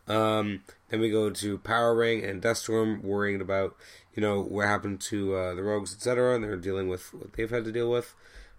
Um, 0.08 0.62
then 0.88 1.00
we 1.00 1.10
go 1.10 1.30
to 1.30 1.58
Power 1.58 1.94
Ring 1.94 2.24
and 2.24 2.42
Deathstorm 2.42 3.02
worrying 3.02 3.40
about, 3.40 3.76
you 4.14 4.20
know, 4.20 4.42
what 4.42 4.66
happened 4.66 5.00
to 5.02 5.36
uh, 5.36 5.54
the 5.54 5.62
Rogues, 5.62 5.94
etc., 5.94 6.34
and 6.34 6.42
they're 6.42 6.56
dealing 6.56 6.88
with 6.88 7.14
what 7.14 7.32
they've 7.34 7.50
had 7.50 7.64
to 7.64 7.72
deal 7.72 7.90
with. 7.90 8.14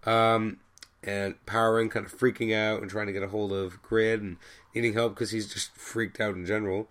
Um, 0.06 0.60
and 1.04 1.46
Power 1.46 1.76
Ring 1.76 1.90
kind 1.90 2.06
of 2.06 2.18
freaking 2.18 2.56
out 2.56 2.82
and 2.82 2.90
trying 2.90 3.08
to 3.08 3.14
get 3.14 3.24
a 3.24 3.28
hold 3.28 3.52
of 3.52 3.82
Grid 3.82 4.22
and 4.22 4.38
needing 4.74 4.94
help 4.94 5.14
because 5.14 5.32
he's 5.32 5.52
just 5.52 5.76
freaked 5.76 6.22
out 6.22 6.36
in 6.36 6.46
general. 6.46 6.88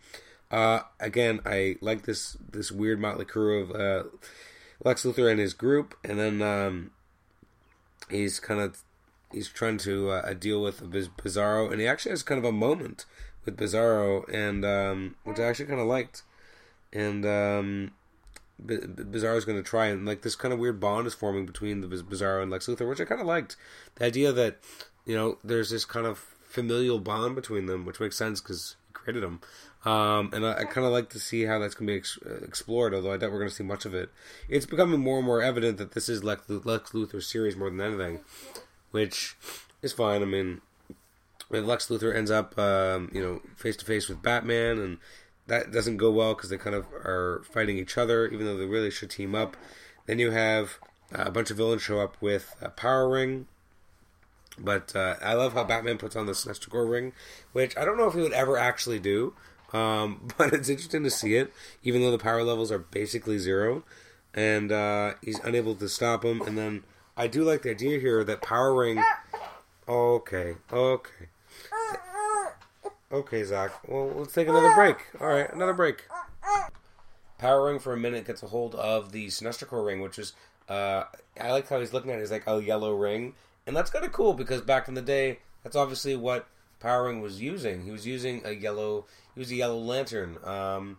Uh, 0.53 0.81
again, 1.01 1.41
I 1.47 1.77
like 1.81 2.03
this 2.03 2.37
this 2.51 2.71
weird 2.71 3.01
motley 3.01 3.25
crew 3.25 3.63
of 3.63 3.71
uh, 3.71 4.09
Lex 4.85 5.03
Luthor 5.03 5.31
and 5.31 5.41
his 5.41 5.55
group, 5.55 5.95
and 6.05 6.19
then 6.19 6.43
um, 6.43 6.91
he's 8.11 8.39
kind 8.39 8.61
of 8.61 8.83
he's 9.33 9.49
trying 9.49 9.79
to 9.79 10.11
uh, 10.11 10.35
deal 10.35 10.61
with 10.61 10.83
Bizarro, 10.83 11.73
and 11.73 11.81
he 11.81 11.87
actually 11.87 12.11
has 12.11 12.23
kind 12.23 12.39
of 12.39 12.45
a 12.45 12.53
moment 12.53 13.07
with 13.47 13.57
Bizarro, 13.57 14.29
and 14.33 14.65
um, 14.65 15.17
which 15.25 15.39
I 15.39 15.45
actually 15.45 15.67
kind 15.67 15.81
of 15.81 15.87
liked, 15.87 16.23
and 16.93 17.25
um, 17.25 17.93
B- 18.65 18.77
Bizarro's 18.77 19.47
going 19.47 19.59
to 19.59 19.69
try 19.69 19.87
and 19.87 20.05
like 20.05 20.21
this 20.21 20.37
kind 20.37 20.53
of 20.53 20.61
weird 20.61 20.81
bond 20.81 21.07
is 21.07 21.15
forming 21.15 21.47
between 21.47 21.81
the 21.81 21.89
Bizarro 21.89 22.43
and 22.43 22.51
Lex 22.51 22.67
Luthor, 22.67 22.87
which 22.87 23.01
I 23.01 23.07
kind 23.07 23.23
of 23.23 23.27
liked. 23.27 23.57
The 23.95 24.05
idea 24.05 24.33
that 24.33 24.59
you 25.07 25.17
know 25.17 25.39
there's 25.43 25.71
this 25.71 25.87
kind 25.87 26.07
of 26.07 26.19
familial 26.45 26.99
bond 26.99 27.35
between 27.35 27.65
them, 27.65 27.87
which 27.87 28.01
makes 28.01 28.17
sense 28.17 28.43
because 28.43 28.77
he 28.89 28.93
created 28.93 29.23
them. 29.23 29.41
Um, 29.85 30.31
and 30.33 30.47
I, 30.47 30.61
I 30.61 30.65
kind 30.65 30.87
of 30.87 30.93
like 30.93 31.11
to 31.11 31.19
see 31.19 31.45
how 31.45 31.59
that's 31.59 31.75
going 31.75 31.89
to 31.89 31.93
be 31.93 31.99
ex- 31.99 32.19
explored, 32.43 32.95
although 32.95 33.13
I 33.13 33.17
doubt 33.17 33.33
we're 33.33 33.39
going 33.39 33.51
to 33.51 33.55
see 33.55 33.65
much 33.65 33.85
of 33.85 33.95
it. 33.95 34.11
It's 34.49 34.67
becoming 34.67 35.01
more 35.01 35.19
and 35.19 35.27
more 35.27 35.43
evident 35.43 35.79
that 35.79 35.93
this 35.93 36.09
is 36.09 36.23
Lex, 36.23 36.49
Lex 36.49 36.91
Luthor's 36.93 37.27
series 37.27 37.57
more 37.57 37.69
than 37.69 37.81
anything, 37.81 38.21
which 38.93 39.37
is 39.83 39.93
fine. 39.93 40.23
I 40.23 40.27
mean, 40.27 40.61
Lex 41.51 41.89
Luthor 41.89 42.15
ends 42.15 42.31
up, 42.31 42.57
um, 42.59 43.11
you 43.13 43.21
know, 43.21 43.41
face 43.57 43.77
to 43.79 43.85
face 43.85 44.09
with 44.09 44.23
Batman, 44.23 44.79
and 44.79 44.99
that 45.49 45.73
doesn't 45.73 45.97
go 45.97 46.11
well 46.11 46.35
because 46.35 46.51
they 46.51 46.59
kind 46.59 46.77
of 46.77 46.87
are 46.93 47.43
fighting 47.53 47.77
each 47.77 47.99
other, 47.99 48.27
even 48.29 48.47
though 48.47 48.57
they 48.57 48.67
really 48.67 48.91
should 48.91 49.11
team 49.11 49.35
up. 49.35 49.57
Then 50.07 50.19
you 50.19 50.31
have 50.31 50.79
uh, 51.13 51.25
a 51.27 51.31
bunch 51.31 51.51
of 51.51 51.57
villains 51.57 51.83
show 51.83 52.01
up 52.01 52.17
with 52.21 52.55
a 52.61 52.69
Power 52.69 53.09
Ring, 53.09 53.47
but 54.59 54.95
uh, 54.95 55.17
I 55.21 55.35
love 55.35 55.55
how 55.55 55.65
Batman 55.65 55.99
puts 55.99 56.15
on 56.15 56.27
the 56.27 56.33
Sinestro 56.33 56.89
ring, 56.89 57.13
which 57.53 57.77
I 57.77 57.85
don't 57.85 57.97
know 57.97 58.07
if 58.07 58.15
he 58.15 58.21
would 58.21 58.33
ever 58.33 58.57
actually 58.57 58.99
do. 59.01 59.35
Um, 59.73 60.29
but 60.39 60.53
it's 60.53 60.69
interesting 60.69 61.05
to 61.05 61.11
see 61.11 61.37
it, 61.37 61.53
even 61.83 62.03
though 62.03 62.11
the 62.11 62.19
power 62.19 62.43
levels 62.43 62.71
are 62.71 62.79
basically 62.79 63.39
zero, 63.39 63.85
and 64.35 64.71
uh, 64.71 65.15
he's 65.23 65.39
unable 65.41 65.75
to 65.77 65.89
stop 65.89 66.25
him. 66.25 66.43
And 66.43 66.57
then 66.57 66.85
I 67.17 67.27
do 67.27 67.45
like 67.45 67.63
the 67.63 67.71
idea 67.71 67.99
here 67.99 68.25
that 68.25 68.43
Power 68.43 68.75
Ring. 68.75 69.03
Okay, 69.89 70.55
okay, 70.73 71.27
okay, 73.11 73.45
Zach. 73.45 73.73
Well, 73.89 74.13
let's 74.17 74.33
take 74.33 74.49
another 74.49 74.73
break. 74.75 74.97
All 75.21 75.27
right, 75.27 75.53
another 75.53 75.75
break. 75.75 76.05
Power 77.39 77.67
Ring 77.67 77.81
for 77.81 77.93
a 77.93 77.97
minute 77.97 78.27
gets 78.27 78.43
a 78.43 78.47
hold 78.47 78.77
of 78.77 79.11
the 79.11 79.27
Sinestro 79.27 79.85
ring, 79.85 80.01
which 80.01 80.19
is 80.19 80.35
uh, 80.69 81.05
I 81.41 81.51
like 81.51 81.69
how 81.69 81.81
he's 81.81 81.93
looking 81.93 82.11
at 82.11 82.19
it. 82.19 82.21
He's 82.21 82.31
like 82.31 82.47
a 82.47 82.63
yellow 82.63 82.95
ring, 82.95 83.35
and 83.67 83.77
that's 83.77 83.91
kind 83.91 84.05
of 84.05 84.13
cool 84.13 84.35
because 84.35 84.61
back 84.61 84.89
in 84.89 84.95
the 84.95 85.03
day, 85.03 85.41
that's 85.63 85.77
obviously 85.77 86.17
what 86.17 86.47
Power 86.81 87.07
Ring 87.07 87.21
was 87.21 87.41
using. 87.41 87.85
He 87.85 87.91
was 87.91 88.07
using 88.07 88.43
a 88.45 88.53
yellow 88.53 89.07
he 89.35 89.41
was 89.41 89.51
a 89.51 89.57
Yellow 89.57 89.79
Lantern. 89.79 90.39
Um, 90.45 90.99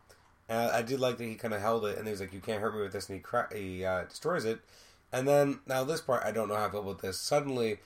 and 0.49 0.59
I, 0.59 0.79
I 0.79 0.81
did 0.81 0.99
like 0.99 1.17
that 1.17 1.23
he 1.23 1.35
kind 1.35 1.53
of 1.53 1.61
held 1.61 1.85
it, 1.85 1.97
and 1.97 2.05
he 2.07 2.11
was 2.11 2.19
like, 2.19 2.33
"You 2.33 2.39
can't 2.39 2.61
hurt 2.61 2.75
me 2.75 2.81
with 2.81 2.93
this," 2.93 3.09
and 3.09 3.17
he 3.17 3.21
cra- 3.21 3.49
he 3.53 3.85
uh, 3.85 4.03
destroys 4.03 4.45
it. 4.45 4.59
And 5.11 5.27
then 5.27 5.59
now 5.67 5.83
this 5.83 6.01
part, 6.01 6.23
I 6.23 6.31
don't 6.31 6.47
know 6.47 6.55
how 6.55 6.65
I 6.65 6.69
feel 6.69 6.81
about 6.81 7.01
this. 7.01 7.19
Suddenly, 7.19 7.77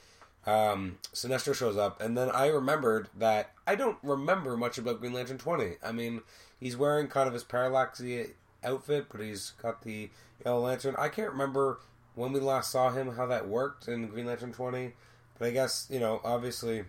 um, 0.46 0.98
Sinestro 1.12 1.54
shows 1.54 1.76
up, 1.76 2.00
and 2.00 2.16
then 2.16 2.30
I 2.30 2.48
remembered 2.48 3.08
that 3.16 3.52
I 3.66 3.74
don't 3.74 3.98
remember 4.02 4.56
much 4.56 4.78
about 4.78 5.00
Green 5.00 5.12
Lantern 5.12 5.38
twenty. 5.38 5.76
I 5.84 5.92
mean, 5.92 6.22
he's 6.58 6.76
wearing 6.76 7.08
kind 7.08 7.28
of 7.28 7.34
his 7.34 7.44
Parallaxy 7.44 8.30
outfit, 8.64 9.06
but 9.10 9.20
he's 9.20 9.52
got 9.62 9.82
the 9.82 10.10
Yellow 10.44 10.60
Lantern. 10.60 10.94
I 10.98 11.08
can't 11.08 11.30
remember 11.30 11.80
when 12.14 12.32
we 12.32 12.40
last 12.40 12.72
saw 12.72 12.90
him, 12.90 13.14
how 13.14 13.26
that 13.26 13.46
worked 13.46 13.88
in 13.88 14.08
Green 14.08 14.26
Lantern 14.26 14.52
twenty. 14.52 14.94
But 15.38 15.48
I 15.48 15.50
guess 15.50 15.86
you 15.90 16.00
know, 16.00 16.20
obviously, 16.24 16.84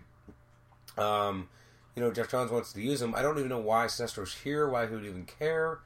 um, 0.96 1.48
you 1.94 2.02
know, 2.02 2.10
Geoff 2.10 2.30
Johns 2.30 2.50
wants 2.50 2.72
to 2.72 2.80
use 2.80 3.02
him. 3.02 3.14
I 3.14 3.22
don't 3.22 3.38
even 3.38 3.48
know 3.48 3.60
why 3.60 3.86
Sinestro's 3.86 4.34
here, 4.34 4.68
why 4.68 4.86
he 4.86 4.94
would 4.94 5.04
even 5.04 5.24
care. 5.24 5.80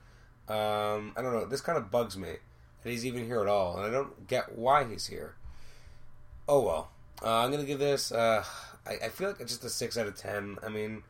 Um, 0.49 1.12
I 1.16 1.23
don't 1.23 1.32
know. 1.32 1.46
This 1.46 1.61
kind 1.61 1.78
of 1.78 1.90
bugs 1.90 2.16
me 2.16 2.34
that 2.82 2.90
he's 2.90 3.06
even 3.06 3.25
here 3.26 3.40
at 3.40 3.49
all, 3.49 3.76
and 3.76 3.87
I 3.87 3.90
don't 3.90 4.28
get 4.28 4.56
why 4.56 4.84
he's 4.84 5.06
here. 5.06 5.34
Oh 6.49 6.61
well. 6.61 6.90
Uh, 7.23 7.38
I'm 7.38 7.50
gonna 7.50 7.64
give 7.64 7.78
this. 7.78 8.12
Uh, 8.12 8.44
I, 8.87 9.06
I, 9.06 9.08
feel 9.08 9.28
like 9.28 9.40
it's 9.40 9.52
just 9.52 9.64
a 9.64 9.70
six 9.70 9.96
out 9.96 10.06
of 10.06 10.16
ten. 10.16 10.58
I 10.62 10.68
mean, 10.68 11.02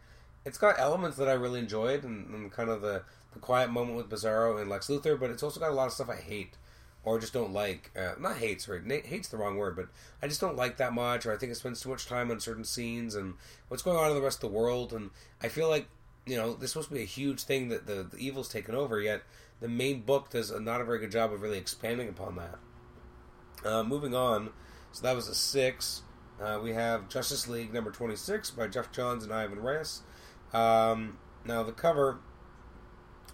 it's 0.44 0.58
got 0.58 0.78
elements 0.78 1.16
that 1.16 1.28
I 1.28 1.32
really 1.32 1.58
enjoyed, 1.58 2.04
and, 2.04 2.32
and 2.32 2.52
kind 2.52 2.70
of 2.70 2.82
the 2.82 3.02
the 3.32 3.40
quiet 3.40 3.70
moment 3.70 3.96
with 3.96 4.08
Bizarro 4.08 4.60
and 4.60 4.70
Lex 4.70 4.86
Luthor, 4.86 5.18
but 5.18 5.30
it's 5.30 5.42
also 5.42 5.58
got 5.58 5.70
a 5.70 5.74
lot 5.74 5.86
of 5.86 5.92
stuff 5.92 6.08
I 6.08 6.16
hate 6.16 6.56
or 7.04 7.18
just 7.18 7.32
don't 7.32 7.52
like. 7.52 7.90
Uh, 7.96 8.14
not 8.18 8.38
hate, 8.38 8.62
sorry, 8.62 8.82
hate's 9.04 9.28
the 9.28 9.36
wrong 9.36 9.56
word, 9.56 9.76
but 9.76 9.88
I 10.22 10.28
just 10.28 10.40
don't 10.40 10.56
like 10.56 10.78
that 10.78 10.92
much, 10.92 11.26
or 11.26 11.32
I 11.32 11.36
think 11.36 11.52
it 11.52 11.56
spends 11.56 11.80
too 11.80 11.88
much 11.88 12.06
time 12.06 12.30
on 12.30 12.40
certain 12.40 12.64
scenes 12.64 13.14
and 13.14 13.34
what's 13.68 13.82
going 13.82 13.96
on 13.96 14.10
in 14.10 14.16
the 14.16 14.22
rest 14.22 14.42
of 14.42 14.50
the 14.50 14.56
world. 14.56 14.92
And 14.92 15.10
I 15.42 15.48
feel 15.48 15.68
like 15.68 15.86
you 16.26 16.36
know 16.36 16.54
this 16.54 16.72
supposed 16.72 16.88
to 16.88 16.94
be 16.94 17.02
a 17.02 17.06
huge 17.06 17.42
thing 17.42 17.68
that 17.68 17.86
the, 17.86 18.06
the 18.10 18.18
evil's 18.18 18.48
taken 18.48 18.74
over, 18.74 19.00
yet 19.00 19.22
the 19.60 19.68
main 19.68 20.00
book 20.02 20.30
does 20.30 20.50
a, 20.50 20.60
not 20.60 20.80
a 20.80 20.84
very 20.84 20.98
good 20.98 21.10
job 21.10 21.32
of 21.32 21.42
really 21.42 21.58
expanding 21.58 22.08
upon 22.08 22.36
that. 22.36 22.58
Uh, 23.64 23.82
moving 23.82 24.14
on, 24.14 24.50
so 24.92 25.02
that 25.02 25.14
was 25.14 25.28
a 25.28 25.34
six. 25.34 26.02
Uh, 26.42 26.58
we 26.62 26.72
have 26.72 27.08
Justice 27.08 27.46
League 27.46 27.72
number 27.72 27.90
26 27.92 28.50
by 28.50 28.66
Geoff 28.66 28.90
Johns 28.90 29.22
and 29.22 29.32
Ivan 29.32 29.60
Reis. 29.60 30.02
Um, 30.52 31.18
now, 31.44 31.62
the 31.62 31.72
cover 31.72 32.18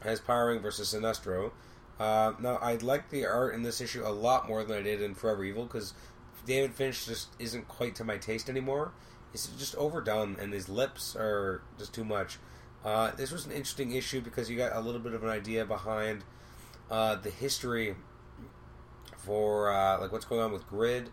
has 0.02 0.20
Power 0.20 0.48
Ring 0.48 0.60
versus 0.60 0.92
Sinestro. 0.92 1.52
Uh, 2.00 2.32
now, 2.40 2.56
I 2.56 2.76
like 2.76 3.10
the 3.10 3.26
art 3.26 3.54
in 3.54 3.62
this 3.62 3.82
issue 3.82 4.02
a 4.06 4.08
lot 4.08 4.48
more 4.48 4.64
than 4.64 4.78
I 4.78 4.80
did 4.80 5.02
in 5.02 5.14
Forever 5.14 5.44
Evil 5.44 5.64
because 5.64 5.92
David 6.46 6.72
Finch 6.72 7.04
just 7.04 7.28
isn't 7.38 7.68
quite 7.68 7.94
to 7.96 8.04
my 8.04 8.16
taste 8.16 8.48
anymore. 8.48 8.92
It's 9.34 9.48
just 9.48 9.76
overdone, 9.76 10.38
and 10.40 10.50
his 10.50 10.70
lips 10.70 11.14
are 11.14 11.60
just 11.78 11.92
too 11.92 12.04
much. 12.04 12.38
Uh, 12.82 13.10
this 13.10 13.30
was 13.30 13.44
an 13.44 13.52
interesting 13.52 13.92
issue 13.92 14.22
because 14.22 14.48
you 14.48 14.56
got 14.56 14.74
a 14.74 14.80
little 14.80 15.00
bit 15.00 15.12
of 15.12 15.22
an 15.22 15.28
idea 15.28 15.66
behind 15.66 16.24
uh, 16.90 17.16
the 17.16 17.28
history 17.28 17.94
for 19.18 19.70
uh, 19.70 20.00
like 20.00 20.10
what's 20.10 20.24
going 20.24 20.40
on 20.40 20.52
with 20.52 20.66
Grid. 20.68 21.10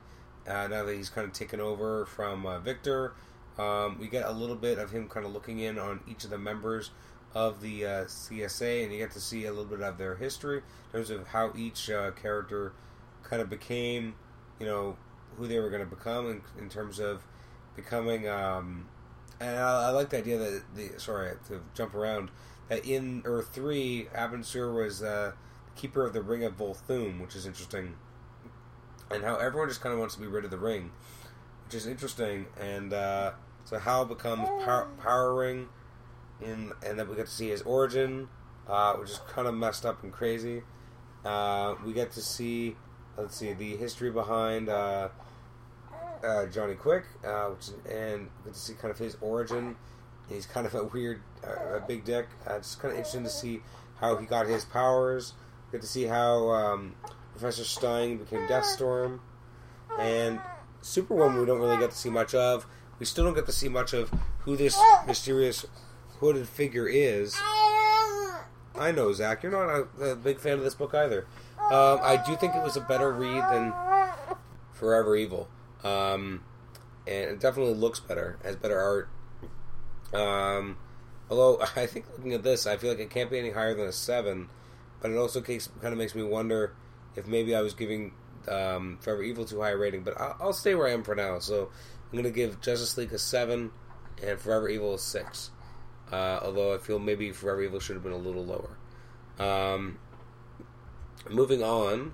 Uh, 0.48 0.68
now 0.70 0.86
that 0.86 0.96
he's 0.96 1.10
kind 1.10 1.28
of 1.28 1.34
taken 1.34 1.60
over 1.60 2.06
from 2.06 2.46
uh, 2.46 2.60
Victor, 2.60 3.14
um, 3.60 3.98
we 4.00 4.08
get 4.08 4.26
a 4.26 4.32
little 4.32 4.56
bit 4.56 4.78
of 4.78 4.92
him 4.92 5.10
kind 5.10 5.26
of 5.26 5.34
looking 5.34 5.60
in 5.60 5.78
on 5.78 6.00
each 6.08 6.24
of 6.24 6.30
the 6.30 6.38
members 6.38 6.92
of 7.34 7.62
the 7.62 7.86
uh, 7.86 7.90
CSA, 8.06 8.84
and 8.84 8.92
you 8.92 9.00
get 9.00 9.12
to 9.12 9.20
see 9.20 9.46
a 9.46 9.50
little 9.50 9.66
bit 9.66 9.82
of 9.82 9.98
their 9.98 10.16
history 10.16 10.58
in 10.58 10.92
terms 10.92 11.10
of 11.10 11.28
how 11.28 11.52
each 11.56 11.90
uh, 11.90 12.12
character 12.12 12.74
kind 13.24 13.42
of 13.42 13.50
became, 13.50 14.16
you 14.60 14.66
know, 14.66 14.98
who 15.38 15.48
they 15.48 15.60
were 15.60 15.70
going 15.70 15.84
to 15.84 15.96
become 15.96 16.30
in, 16.30 16.42
in, 16.58 16.70
terms 16.70 17.00
of 17.00 17.22
becoming. 17.76 18.28
Um, 18.28 18.88
and 19.40 19.58
I, 19.58 19.88
I, 19.88 19.90
like 19.90 20.10
the 20.10 20.18
idea 20.18 20.38
that 20.38 20.64
the 20.76 21.00
sorry 21.00 21.34
to 21.48 21.62
jump 21.76 21.94
around 21.94 22.32
that 22.70 22.86
in 22.86 23.22
Earth 23.26 23.50
three, 23.54 24.08
Abin 24.16 24.44
Sur 24.44 24.74
was 24.74 25.04
uh, 25.04 25.34
the 25.66 25.80
keeper 25.80 26.06
of 26.06 26.14
the 26.14 26.22
Ring 26.22 26.44
of 26.44 26.58
Volthoom, 26.58 27.22
which 27.22 27.36
is 27.36 27.46
interesting, 27.46 27.96
and 29.12 29.24
how 29.24 29.36
everyone 29.36 29.70
just 29.70 29.82
kind 29.82 29.94
of 29.94 30.00
wants 30.00 30.16
to 30.16 30.22
be 30.22 30.28
rid 30.28 30.44
of 30.44 30.52
the 30.52 30.58
ring, 30.58 30.92
which 31.66 31.76
is 31.76 31.86
interesting, 31.86 32.48
and 32.60 32.94
uh, 32.94 33.32
so 33.66 33.78
Hal 33.78 34.06
becomes 34.06 34.48
power, 34.66 34.88
power 35.02 35.36
Ring 35.36 35.70
in, 36.42 36.72
and 36.86 37.00
then 37.00 37.10
we 37.10 37.16
get 37.16 37.26
to 37.26 37.32
see 37.32 37.50
his 37.50 37.62
origin, 37.64 38.30
uh, 38.68 38.94
which 38.94 39.12
is 39.12 39.20
kind 39.30 39.48
of 39.48 39.54
messed 39.54 39.86
up 39.86 40.04
and 40.04 40.12
crazy. 40.12 40.64
Uh, 41.26 41.76
we 41.86 41.94
get 41.94 42.12
to 42.14 42.22
see, 42.22 42.76
let's 43.18 43.36
see, 43.36 43.54
the 43.54 43.76
history 43.76 44.12
behind 44.12 44.70
uh, 44.70 45.10
uh 46.24 46.46
Johnny 46.48 46.76
Quick, 46.76 47.06
uh, 47.26 47.48
which, 47.48 47.70
and 47.92 48.30
we 48.44 48.46
get 48.46 48.54
to 48.54 48.60
see 48.60 48.74
kind 48.74 48.92
of 48.92 48.98
his 48.98 49.18
origin. 49.22 49.76
He's 50.30 50.46
kind 50.46 50.68
of 50.68 50.76
a 50.76 50.84
weird, 50.84 51.22
uh, 51.46 51.78
a 51.78 51.80
big 51.80 52.04
dick. 52.04 52.28
it's 52.50 52.76
kind 52.76 52.92
of 52.92 52.98
interesting 52.98 53.24
to 53.24 53.30
see 53.30 53.62
how 54.00 54.18
he 54.18 54.26
got 54.26 54.48
his 54.48 54.66
powers. 54.66 55.34
Get 55.72 55.82
to 55.82 55.88
see 55.88 56.04
how 56.04 56.50
um, 56.50 56.96
Professor 57.32 57.64
Stein 57.64 58.18
became 58.18 58.48
Deathstorm, 58.48 59.20
and 60.00 60.40
Superwoman. 60.82 61.40
We 61.40 61.46
don't 61.46 61.60
really 61.60 61.78
get 61.78 61.92
to 61.92 61.98
see 61.98 62.10
much 62.10 62.34
of. 62.34 62.66
We 63.00 63.06
still 63.06 63.26
don't 63.26 63.36
get 63.36 63.46
to 63.46 63.52
see 63.52 63.70
much 63.70 63.94
of 63.94 64.12
who 64.40 64.56
this 64.56 64.80
mysterious 65.06 65.66
hooded 66.20 66.48
figure 66.48 66.88
is. 66.88 67.36
I 68.80 68.92
know, 68.92 69.12
Zach. 69.14 69.44
You're 69.44 69.52
not 69.52 69.88
a, 70.00 70.12
a, 70.12 70.16
big 70.16 70.40
fan 70.40 70.54
of 70.54 70.62
this 70.62 70.76
book 70.76 70.94
either. 70.94 71.26
Um, 71.60 72.00
I 72.02 72.22
do 72.26 72.36
think 72.36 72.56
it 72.56 72.62
was 72.62 72.78
a 72.78 72.82
better 72.82 73.12
read 73.12 73.44
than 73.52 73.74
Forever 74.74 75.16
Evil. 75.16 75.48
Um, 75.84 76.44
and 77.08 77.32
it 77.32 77.40
definitely 77.40 77.74
looks 77.74 78.00
better, 78.00 78.38
has 78.44 78.56
better 78.56 78.80
art. 78.80 79.10
Um, 80.14 80.78
although 81.30 81.62
I 81.76 81.86
think 81.86 82.06
looking 82.16 82.34
at 82.34 82.44
this, 82.44 82.68
I 82.68 82.78
feel 82.78 82.92
like 82.92 83.00
it 83.00 83.10
can't 83.10 83.32
be 83.32 83.40
any 83.40 83.52
higher 83.52 83.74
than 83.74 83.88
a 83.88 83.92
seven. 83.92 84.50
But 85.02 85.12
it 85.12 85.18
also 85.18 85.42
kind 85.42 85.70
of 85.84 85.98
makes 85.98 86.16
me 86.16 86.24
wonder 86.24 86.74
if 87.16 87.28
maybe 87.28 87.56
I 87.56 87.62
was 87.62 87.74
giving 87.74 88.14
um, 88.48 88.98
Forever 89.02 89.24
Evil 89.24 89.46
too 89.46 89.62
high 89.62 89.72
a 89.72 89.78
rating. 89.78 90.04
But 90.04 90.20
I'll, 90.20 90.38
I'll 90.40 90.54
stay 90.54 90.76
where 90.76 90.88
I 90.88 90.92
am 90.92 91.04
for 91.04 91.16
now. 91.16 91.40
So 91.40 91.70
I'm 92.06 92.12
going 92.12 92.24
to 92.24 92.32
give 92.32 92.62
Justice 92.62 92.98
League 92.98 93.14
a 93.14 93.20
seven 93.20 93.72
and 94.24 94.40
Forever 94.40 94.70
Evil 94.70 94.96
a 94.96 95.00
six. 95.00 95.52
Uh, 96.12 96.40
although 96.42 96.74
I 96.74 96.78
feel 96.78 97.00
maybe 97.00 97.32
Forever 97.32 97.64
Evil 97.64 97.80
should 97.80 97.96
have 97.96 98.04
been 98.04 98.14
a 98.14 98.18
little 98.18 98.46
lower. 98.46 98.78
Um, 99.40 100.00
moving 101.30 101.62
on, 101.62 102.14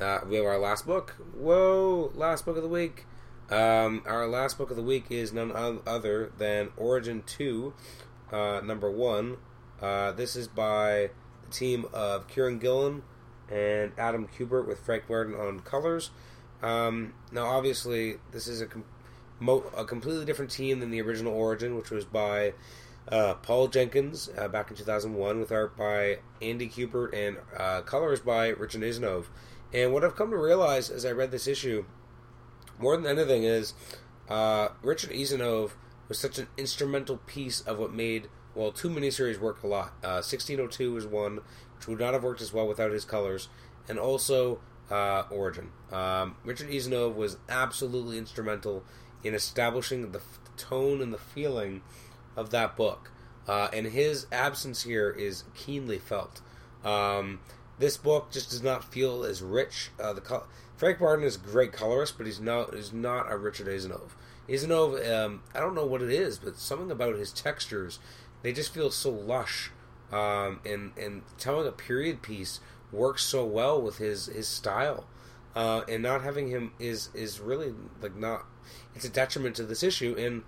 uh, 0.00 0.20
we 0.28 0.36
have 0.36 0.44
our 0.44 0.58
last 0.58 0.86
book. 0.86 1.16
Whoa, 1.34 2.12
last 2.14 2.44
book 2.44 2.56
of 2.56 2.62
the 2.62 2.68
week. 2.68 3.06
Um, 3.50 4.02
our 4.06 4.28
last 4.28 4.58
book 4.58 4.70
of 4.70 4.76
the 4.76 4.82
week 4.82 5.06
is 5.10 5.32
none 5.32 5.50
other 5.86 6.32
than 6.38 6.70
Origin 6.76 7.22
2, 7.26 7.72
uh, 8.32 8.60
number 8.62 8.90
1. 8.90 9.36
Uh, 9.82 10.12
this 10.12 10.36
is 10.36 10.46
by 10.46 11.10
the 11.42 11.50
team 11.50 11.86
of 11.92 12.28
Kieron 12.28 12.60
Gillen 12.60 13.02
and 13.50 13.92
Adam 13.98 14.28
Kubert 14.28 14.68
with 14.68 14.78
Frank 14.78 15.08
Martin 15.08 15.34
on 15.34 15.60
colors. 15.60 16.10
Um, 16.62 17.14
now, 17.32 17.46
obviously, 17.46 18.16
this 18.30 18.46
is 18.46 18.60
a, 18.60 18.66
com- 18.66 18.84
mo- 19.40 19.70
a 19.76 19.84
completely 19.84 20.24
different 20.24 20.50
team 20.50 20.80
than 20.80 20.90
the 20.90 21.00
original 21.00 21.32
Origin, 21.32 21.74
which 21.74 21.90
was 21.90 22.04
by 22.04 22.52
uh, 23.08 23.34
Paul 23.34 23.68
Jenkins 23.68 24.28
uh, 24.36 24.48
back 24.48 24.70
in 24.70 24.76
2001 24.76 25.40
with 25.40 25.52
art 25.52 25.76
by 25.76 26.18
Andy 26.40 26.68
Kubert 26.68 27.12
and 27.14 27.38
uh, 27.56 27.82
colors 27.82 28.20
by 28.20 28.48
Richard 28.48 28.82
Isanove. 28.82 29.26
And 29.72 29.92
what 29.92 30.04
I've 30.04 30.16
come 30.16 30.30
to 30.30 30.36
realize 30.36 30.90
as 30.90 31.04
I 31.04 31.12
read 31.12 31.30
this 31.30 31.46
issue 31.46 31.84
more 32.78 32.96
than 32.96 33.06
anything 33.06 33.44
is 33.44 33.74
uh, 34.28 34.68
Richard 34.82 35.10
Isanove 35.10 35.72
was 36.08 36.18
such 36.18 36.38
an 36.38 36.48
instrumental 36.56 37.18
piece 37.18 37.60
of 37.60 37.78
what 37.78 37.92
made 37.92 38.28
well 38.54 38.72
two 38.72 38.88
miniseries 38.88 39.38
work 39.38 39.62
a 39.62 39.66
lot. 39.66 39.92
Uh, 40.02 40.22
1602 40.22 40.96
is 40.96 41.06
one 41.06 41.40
which 41.76 41.88
would 41.88 42.00
not 42.00 42.14
have 42.14 42.24
worked 42.24 42.42
as 42.42 42.52
well 42.52 42.66
without 42.68 42.90
his 42.90 43.06
colors, 43.06 43.48
and 43.88 43.98
also 43.98 44.60
uh, 44.90 45.22
Origin. 45.30 45.70
Um, 45.90 46.36
Richard 46.44 46.68
Isanove 46.68 47.14
was 47.14 47.38
absolutely 47.48 48.18
instrumental 48.18 48.84
in 49.24 49.34
establishing 49.34 50.12
the, 50.12 50.18
f- 50.18 50.40
tone 50.56 51.00
and 51.00 51.12
the 51.12 51.18
feeling 51.18 51.80
of 52.36 52.50
that 52.50 52.76
book, 52.76 53.10
uh, 53.46 53.68
and 53.72 53.86
his 53.86 54.26
absence 54.32 54.82
here 54.82 55.10
is 55.10 55.44
keenly 55.54 55.98
felt. 55.98 56.40
Um, 56.84 57.40
this 57.78 57.96
book 57.96 58.30
just 58.30 58.50
does 58.50 58.62
not 58.62 58.84
feel 58.92 59.24
as 59.24 59.42
rich. 59.42 59.90
Uh, 59.98 60.12
the 60.12 60.42
Frank 60.76 61.00
Martin 61.00 61.24
is 61.24 61.36
a 61.36 61.38
great 61.38 61.72
colorist, 61.72 62.16
but 62.16 62.26
he's 62.26 62.40
not 62.40 62.74
is 62.74 62.92
not 62.92 63.30
a 63.30 63.36
Richard 63.36 63.66
Isanove. 63.66 64.10
Isanove, 64.48 65.10
um, 65.10 65.42
I 65.54 65.60
don't 65.60 65.74
know 65.74 65.86
what 65.86 66.02
it 66.02 66.10
is, 66.10 66.38
but 66.38 66.56
something 66.56 66.90
about 66.90 67.16
his 67.16 67.32
textures, 67.32 67.98
they 68.42 68.52
just 68.52 68.74
feel 68.74 68.90
so 68.90 69.10
lush. 69.10 69.70
Um, 70.12 70.60
and 70.64 70.92
and 70.98 71.22
telling 71.38 71.68
a 71.68 71.72
period 71.72 72.20
piece 72.20 72.60
works 72.92 73.22
so 73.24 73.44
well 73.44 73.80
with 73.80 73.98
his 73.98 74.26
his 74.26 74.48
style. 74.48 75.06
Uh, 75.54 75.82
and 75.88 76.02
not 76.02 76.22
having 76.22 76.48
him 76.48 76.72
is 76.78 77.10
is 77.14 77.40
really 77.40 77.74
like 78.00 78.16
not. 78.16 78.44
It's 78.94 79.04
a 79.04 79.10
detriment 79.10 79.56
to 79.56 79.64
this 79.64 79.82
issue, 79.82 80.14
and 80.18 80.42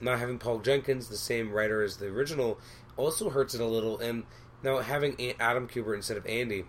not 0.00 0.18
having 0.18 0.38
Paul 0.38 0.60
Jenkins, 0.60 1.08
the 1.08 1.16
same 1.16 1.50
writer 1.50 1.82
as 1.82 1.96
the 1.96 2.06
original, 2.06 2.58
also 2.96 3.30
hurts 3.30 3.54
it 3.54 3.60
a 3.60 3.66
little. 3.66 3.98
And 3.98 4.24
now 4.62 4.78
having 4.78 5.16
Adam 5.40 5.68
Kubert 5.68 5.96
instead 5.96 6.16
of 6.16 6.26
Andy 6.26 6.64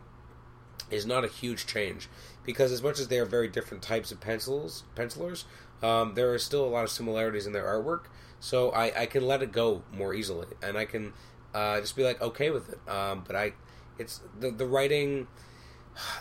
is 0.91 1.05
not 1.05 1.23
a 1.23 1.27
huge 1.27 1.65
change 1.65 2.09
because 2.43 2.71
as 2.71 2.83
much 2.83 2.99
as 2.99 3.07
they 3.07 3.17
are 3.17 3.25
very 3.25 3.47
different 3.47 3.81
types 3.81 4.11
of 4.11 4.19
pencils 4.21 4.83
pencilers, 4.95 5.45
um, 5.81 6.13
there 6.13 6.33
are 6.33 6.39
still 6.39 6.65
a 6.65 6.69
lot 6.69 6.83
of 6.83 6.89
similarities 6.89 7.47
in 7.47 7.53
their 7.53 7.65
artwork. 7.65 8.05
So 8.39 8.69
I, 8.71 9.01
I 9.01 9.05
can 9.05 9.25
let 9.25 9.41
it 9.41 9.51
go 9.51 9.83
more 9.91 10.13
easily, 10.13 10.47
and 10.61 10.77
I 10.77 10.85
can 10.85 11.13
uh, 11.53 11.79
just 11.81 11.95
be 11.95 12.03
like 12.03 12.21
okay 12.21 12.51
with 12.51 12.69
it. 12.69 12.89
Um, 12.89 13.23
but 13.25 13.35
I, 13.35 13.53
it's 13.97 14.21
the 14.39 14.51
the 14.51 14.65
writing. 14.65 15.27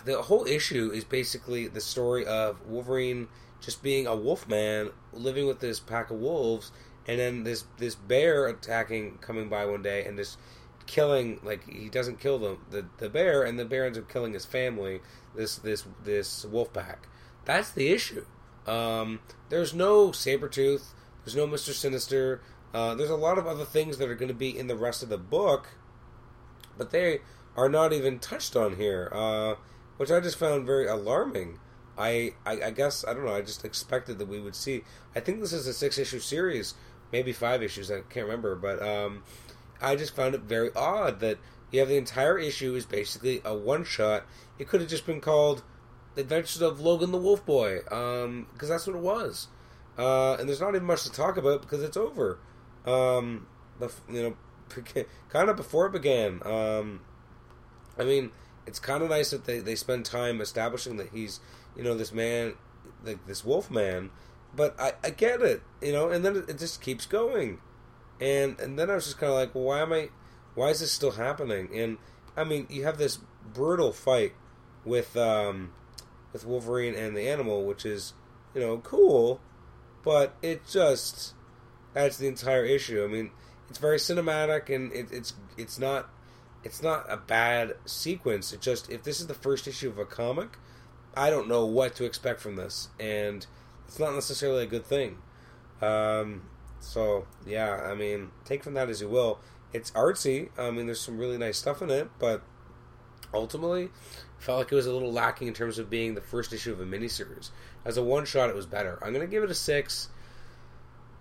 The 0.05 0.23
whole 0.23 0.47
issue 0.47 0.93
is 0.95 1.03
basically 1.03 1.67
the 1.67 1.81
story 1.81 2.25
of 2.25 2.65
Wolverine 2.65 3.27
just 3.61 3.83
being 3.83 4.07
a 4.07 4.15
wolf 4.15 4.49
man 4.49 4.91
living 5.13 5.47
with 5.47 5.59
this 5.59 5.81
pack 5.81 6.11
of 6.11 6.19
wolves, 6.19 6.71
and 7.07 7.19
then 7.19 7.45
this 7.45 7.65
this 7.79 7.95
bear 7.95 8.47
attacking, 8.47 9.19
coming 9.19 9.49
by 9.49 9.67
one 9.67 9.83
day, 9.83 10.05
and 10.05 10.17
just 10.17 10.39
killing 10.87 11.41
like 11.43 11.69
he 11.69 11.89
doesn't 11.89 12.21
kill 12.21 12.39
the, 12.39 12.59
the 12.71 12.87
the 12.99 13.09
bear 13.09 13.43
and 13.43 13.59
the 13.59 13.65
bear 13.65 13.87
ends 13.87 13.97
up 13.97 14.07
killing 14.07 14.35
his 14.35 14.45
family 14.45 15.01
this 15.35 15.57
this 15.57 15.85
this 16.05 16.45
wolf 16.45 16.75
pack 16.75 17.09
that's 17.47 17.71
the 17.71 17.89
issue. 17.89 18.27
Um, 18.67 19.21
there's 19.49 19.75
no 19.75 20.13
saber 20.13 20.49
tooth. 20.49 20.95
There's 21.25 21.37
no 21.37 21.47
mr 21.47 21.73
sinister. 21.73 22.41
Uh, 22.73 22.95
there's 22.95 23.11
a 23.11 23.17
lot 23.17 23.39
of 23.39 23.47
other 23.47 23.65
things 23.65 23.99
that 23.99 24.09
are 24.09 24.15
going 24.15 24.29
to 24.29 24.35
be 24.35 24.57
in 24.57 24.67
the 24.67 24.77
rest 24.77 25.03
of 25.03 25.09
the 25.09 25.19
book 25.19 25.69
but 26.77 26.91
they 26.91 27.21
are 27.57 27.69
not 27.69 27.93
even 27.93 28.19
touched 28.19 28.57
on 28.57 28.77
here 28.77 29.09
uh, 29.13 29.55
which 29.97 30.11
i 30.11 30.19
just 30.19 30.37
found 30.37 30.67
very 30.67 30.87
alarming. 30.87 31.59
I, 31.97 32.33
I, 32.45 32.61
I 32.61 32.71
guess 32.73 33.05
i 33.07 33.15
don't 33.15 33.25
know 33.25 33.37
i 33.37 33.41
just 33.41 33.65
expected 33.65 34.19
that 34.19 34.27
we 34.27 34.41
would 34.41 34.57
see 34.57 34.83
i 35.15 35.21
think 35.21 35.39
this 35.39 35.53
is 35.53 35.69
a 35.69 35.73
six 35.73 35.97
issue 35.97 36.19
series 36.19 36.75
maybe 37.15 37.33
five 37.33 37.63
issues 37.63 37.91
i 37.91 38.01
can't 38.11 38.27
remember 38.27 38.55
but 38.57 38.83
um, 38.83 39.23
I 39.85 39.97
just 39.97 40.17
found 40.17 40.35
it 40.35 40.43
very 40.43 40.71
odd 40.75 41.21
that 41.21 41.39
you 41.71 41.81
have 41.81 41.89
the 41.89 41.97
entire 41.97 42.39
issue 42.39 42.75
is 42.75 42.87
basically 42.87 43.41
a 43.45 43.55
one 43.55 43.85
shot. 43.85 44.25
It 44.59 44.69
could 44.69 44.81
have 44.81 44.91
just 44.91 45.07
been 45.07 45.21
called 45.21 45.63
Adventures 46.17 46.63
of 46.63 46.81
Logan 46.81 47.13
the 47.13 47.19
Wolf 47.19 47.45
Boy, 47.45 47.81
because 47.83 48.25
um, 48.25 48.47
that's 48.61 48.87
what 48.87 48.97
it 48.97 49.03
was. 49.03 49.49
Uh, 49.99 50.35
and 50.35 50.49
there's 50.49 50.61
not 50.61 50.75
even 50.75 50.87
much 50.87 51.05
to 51.05 51.13
talk 51.13 51.37
about 51.37 51.63
because 51.63 51.83
it's 51.83 51.97
over. 51.97 52.39
Um, 52.87 53.47
you 54.09 54.23
know, 54.23 54.37
kind 55.29 55.51
of 55.51 55.57
before 55.57 55.87
it 55.87 55.93
began. 55.93 56.41
Um, 56.45 57.01
I 57.99 58.05
mean, 58.05 58.31
it's 58.67 58.79
kind 58.79 59.03
of 59.03 59.11
nice 59.11 59.31
that 59.31 59.45
they, 59.45 59.59
they 59.59 59.75
spend 59.75 60.05
time 60.05 60.41
establishing 60.41 60.97
that 60.97 61.11
he's, 61.11 61.41
you 61.77 61.83
know, 61.83 61.95
this 61.95 62.13
man, 62.13 62.55
like 63.05 63.27
this 63.27 63.45
wolf 63.45 63.71
man. 63.71 64.11
But 64.55 64.79
I, 64.81 64.93
I 65.03 65.11
get 65.11 65.43
it, 65.43 65.63
you 65.83 65.93
know, 65.93 66.11
and 66.11 66.25
then 66.25 66.45
it 66.49 66.59
just 66.59 66.81
keeps 66.81 67.07
going 67.07 67.59
and 68.21 68.59
and 68.61 68.79
then 68.79 68.91
I 68.91 68.95
was 68.95 69.05
just 69.05 69.19
kind 69.19 69.31
of 69.31 69.39
like, 69.39 69.55
well, 69.55 69.65
why 69.65 69.81
am 69.81 69.93
I? 69.93 70.11
Why 70.55 70.69
is 70.69 70.81
this 70.81 70.93
still 70.93 71.13
happening? 71.13 71.69
And 71.75 71.99
I 72.37 72.45
mean, 72.45 72.67
you 72.71 72.85
have 72.85 72.99
this 72.99 73.19
brutal 73.53 73.93
fight 73.93 74.33
with 74.85 75.17
um, 75.17 75.73
with 76.33 76.47
Wolverine 76.47 76.95
and 76.95 77.17
the 77.17 77.29
animal, 77.29 77.65
which 77.65 77.85
is 77.85 78.15
you 78.55 78.61
know 78.61 78.79
cool, 78.79 79.41
but 80.03 80.37
it 80.43 80.67
just 80.67 81.35
adds 81.97 82.19
the 82.19 82.29
entire 82.29 82.65
issue. 82.65 83.05
I 83.05 83.09
mean, 83.09 83.31
it's 83.69 83.79
very 83.79 83.99
cinematic 83.99 84.75
and 84.75 84.93
it, 84.93 85.09
it's 85.11 85.35
it's 85.57 85.79
not 85.79 86.09
it's 86.63 86.83
not 86.83 87.05
a 87.09 87.17
bad 87.17 87.75
sequence. 87.85 88.53
It 88.53 88.61
just 88.61 88.91
if 88.91 89.03
this 89.03 89.21
is 89.21 89.27
the 89.27 89.35
first 89.35 89.67
issue 89.67 89.89
of 89.89 89.99
a 89.99 90.05
comic, 90.05 90.57
I 91.17 91.31
don't 91.31 91.49
know 91.49 91.67
what 91.67 91.97
to 91.97 92.05
expect 92.05 92.41
from 92.41 92.55
this, 92.55 92.89
and 93.01 93.45
it's 93.87 93.99
not 93.99 94.15
necessarily 94.15 94.65
a 94.65 94.67
good 94.67 94.85
thing. 94.85 95.19
Um, 95.81 96.43
so 96.81 97.27
yeah, 97.47 97.83
I 97.85 97.95
mean, 97.95 98.31
take 98.45 98.63
from 98.63 98.75
that 98.75 98.89
as 98.89 99.01
you 99.01 99.09
will. 99.09 99.41
It's 99.73 99.91
artsy. 99.93 100.51
I 100.59 100.71
mean, 100.71 100.87
there's 100.87 101.01
some 101.01 101.19
really 101.19 101.39
nice 101.39 101.59
stuff 101.59 101.83
in 101.83 101.91
it, 101.91 102.09
but 102.19 102.43
ultimately, 103.33 103.89
felt 104.39 104.59
like 104.59 104.73
it 104.73 104.75
was 104.75 104.87
a 104.87 104.93
little 104.93 105.13
lacking 105.13 105.49
in 105.49 105.55
terms 105.55 105.79
of 105.79 105.91
being 105.91 106.15
the 106.15 106.21
first 106.21 106.53
issue 106.53 106.73
of 106.73 106.81
a 106.81 106.85
miniseries. 106.85 107.51
As 107.85 107.97
a 107.97 108.03
one 108.03 108.25
shot, 108.25 108.51
it 108.51 108.57
was 108.57 108.67
better. 108.67 108.99
I'm 109.03 109.13
gonna 109.13 109.27
give 109.27 109.43
it 109.43 109.51
a 109.51 109.55
six. 109.55 110.09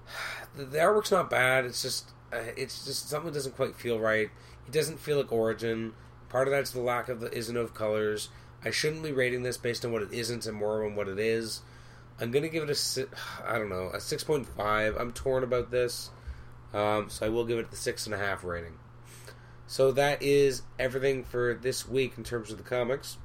The, 0.56 0.78
artwork's 0.78 1.10
not 1.10 1.32
bad. 1.32 1.66
It's 1.66 1.82
just 1.82 2.12
uh, 2.32 2.38
it's 2.56 2.86
just 2.86 3.10
something 3.10 3.34
doesn't 3.34 3.56
quite 3.56 3.76
feel 3.76 4.00
right. 4.00 4.30
It 4.68 4.72
doesn't 4.72 5.00
feel 5.00 5.18
like 5.18 5.32
Origin. 5.32 5.94
Part 6.30 6.48
of 6.48 6.52
that's 6.52 6.70
the 6.70 6.80
lack 6.80 7.10
of 7.10 7.22
the 7.22 7.30
Isanove 7.32 7.74
colors. 7.74 8.30
I 8.64 8.70
shouldn't 8.70 9.02
be 9.02 9.12
rating 9.12 9.42
this 9.42 9.58
based 9.58 9.84
on 9.84 9.92
what 9.92 10.04
it 10.04 10.14
isn't 10.14 10.46
and 10.46 10.56
more 10.56 10.86
on 10.86 10.96
what 10.96 11.08
it 11.08 11.18
is. 11.18 11.62
I'm 12.20 12.32
gonna 12.32 12.50
give 12.50 12.68
it 12.68 12.98
a 12.98 13.08
I 13.48 13.58
don't 13.58 13.70
know 13.70 13.90
a 13.94 14.00
six 14.00 14.24
point 14.24 14.48
five. 14.48 14.96
I'm 14.98 15.12
torn 15.12 15.44
about 15.44 15.72
this, 15.72 16.12
um, 16.74 17.10
so 17.10 17.26
I 17.26 17.30
will 17.30 17.46
give 17.46 17.60
it 17.60 17.72
the 17.72 17.78
six 17.78 18.06
and 18.06 18.14
a 18.14 18.18
half 18.18 18.44
rating. 18.44 18.78
So 19.66 19.92
that 19.94 20.22
is 20.22 20.62
everything 20.78 21.24
for 21.24 21.54
this 21.54 21.88
week 21.88 22.14
in 22.18 22.24
terms 22.24 22.52
of 22.52 22.58
the 22.58 22.64
comics. 22.64 23.18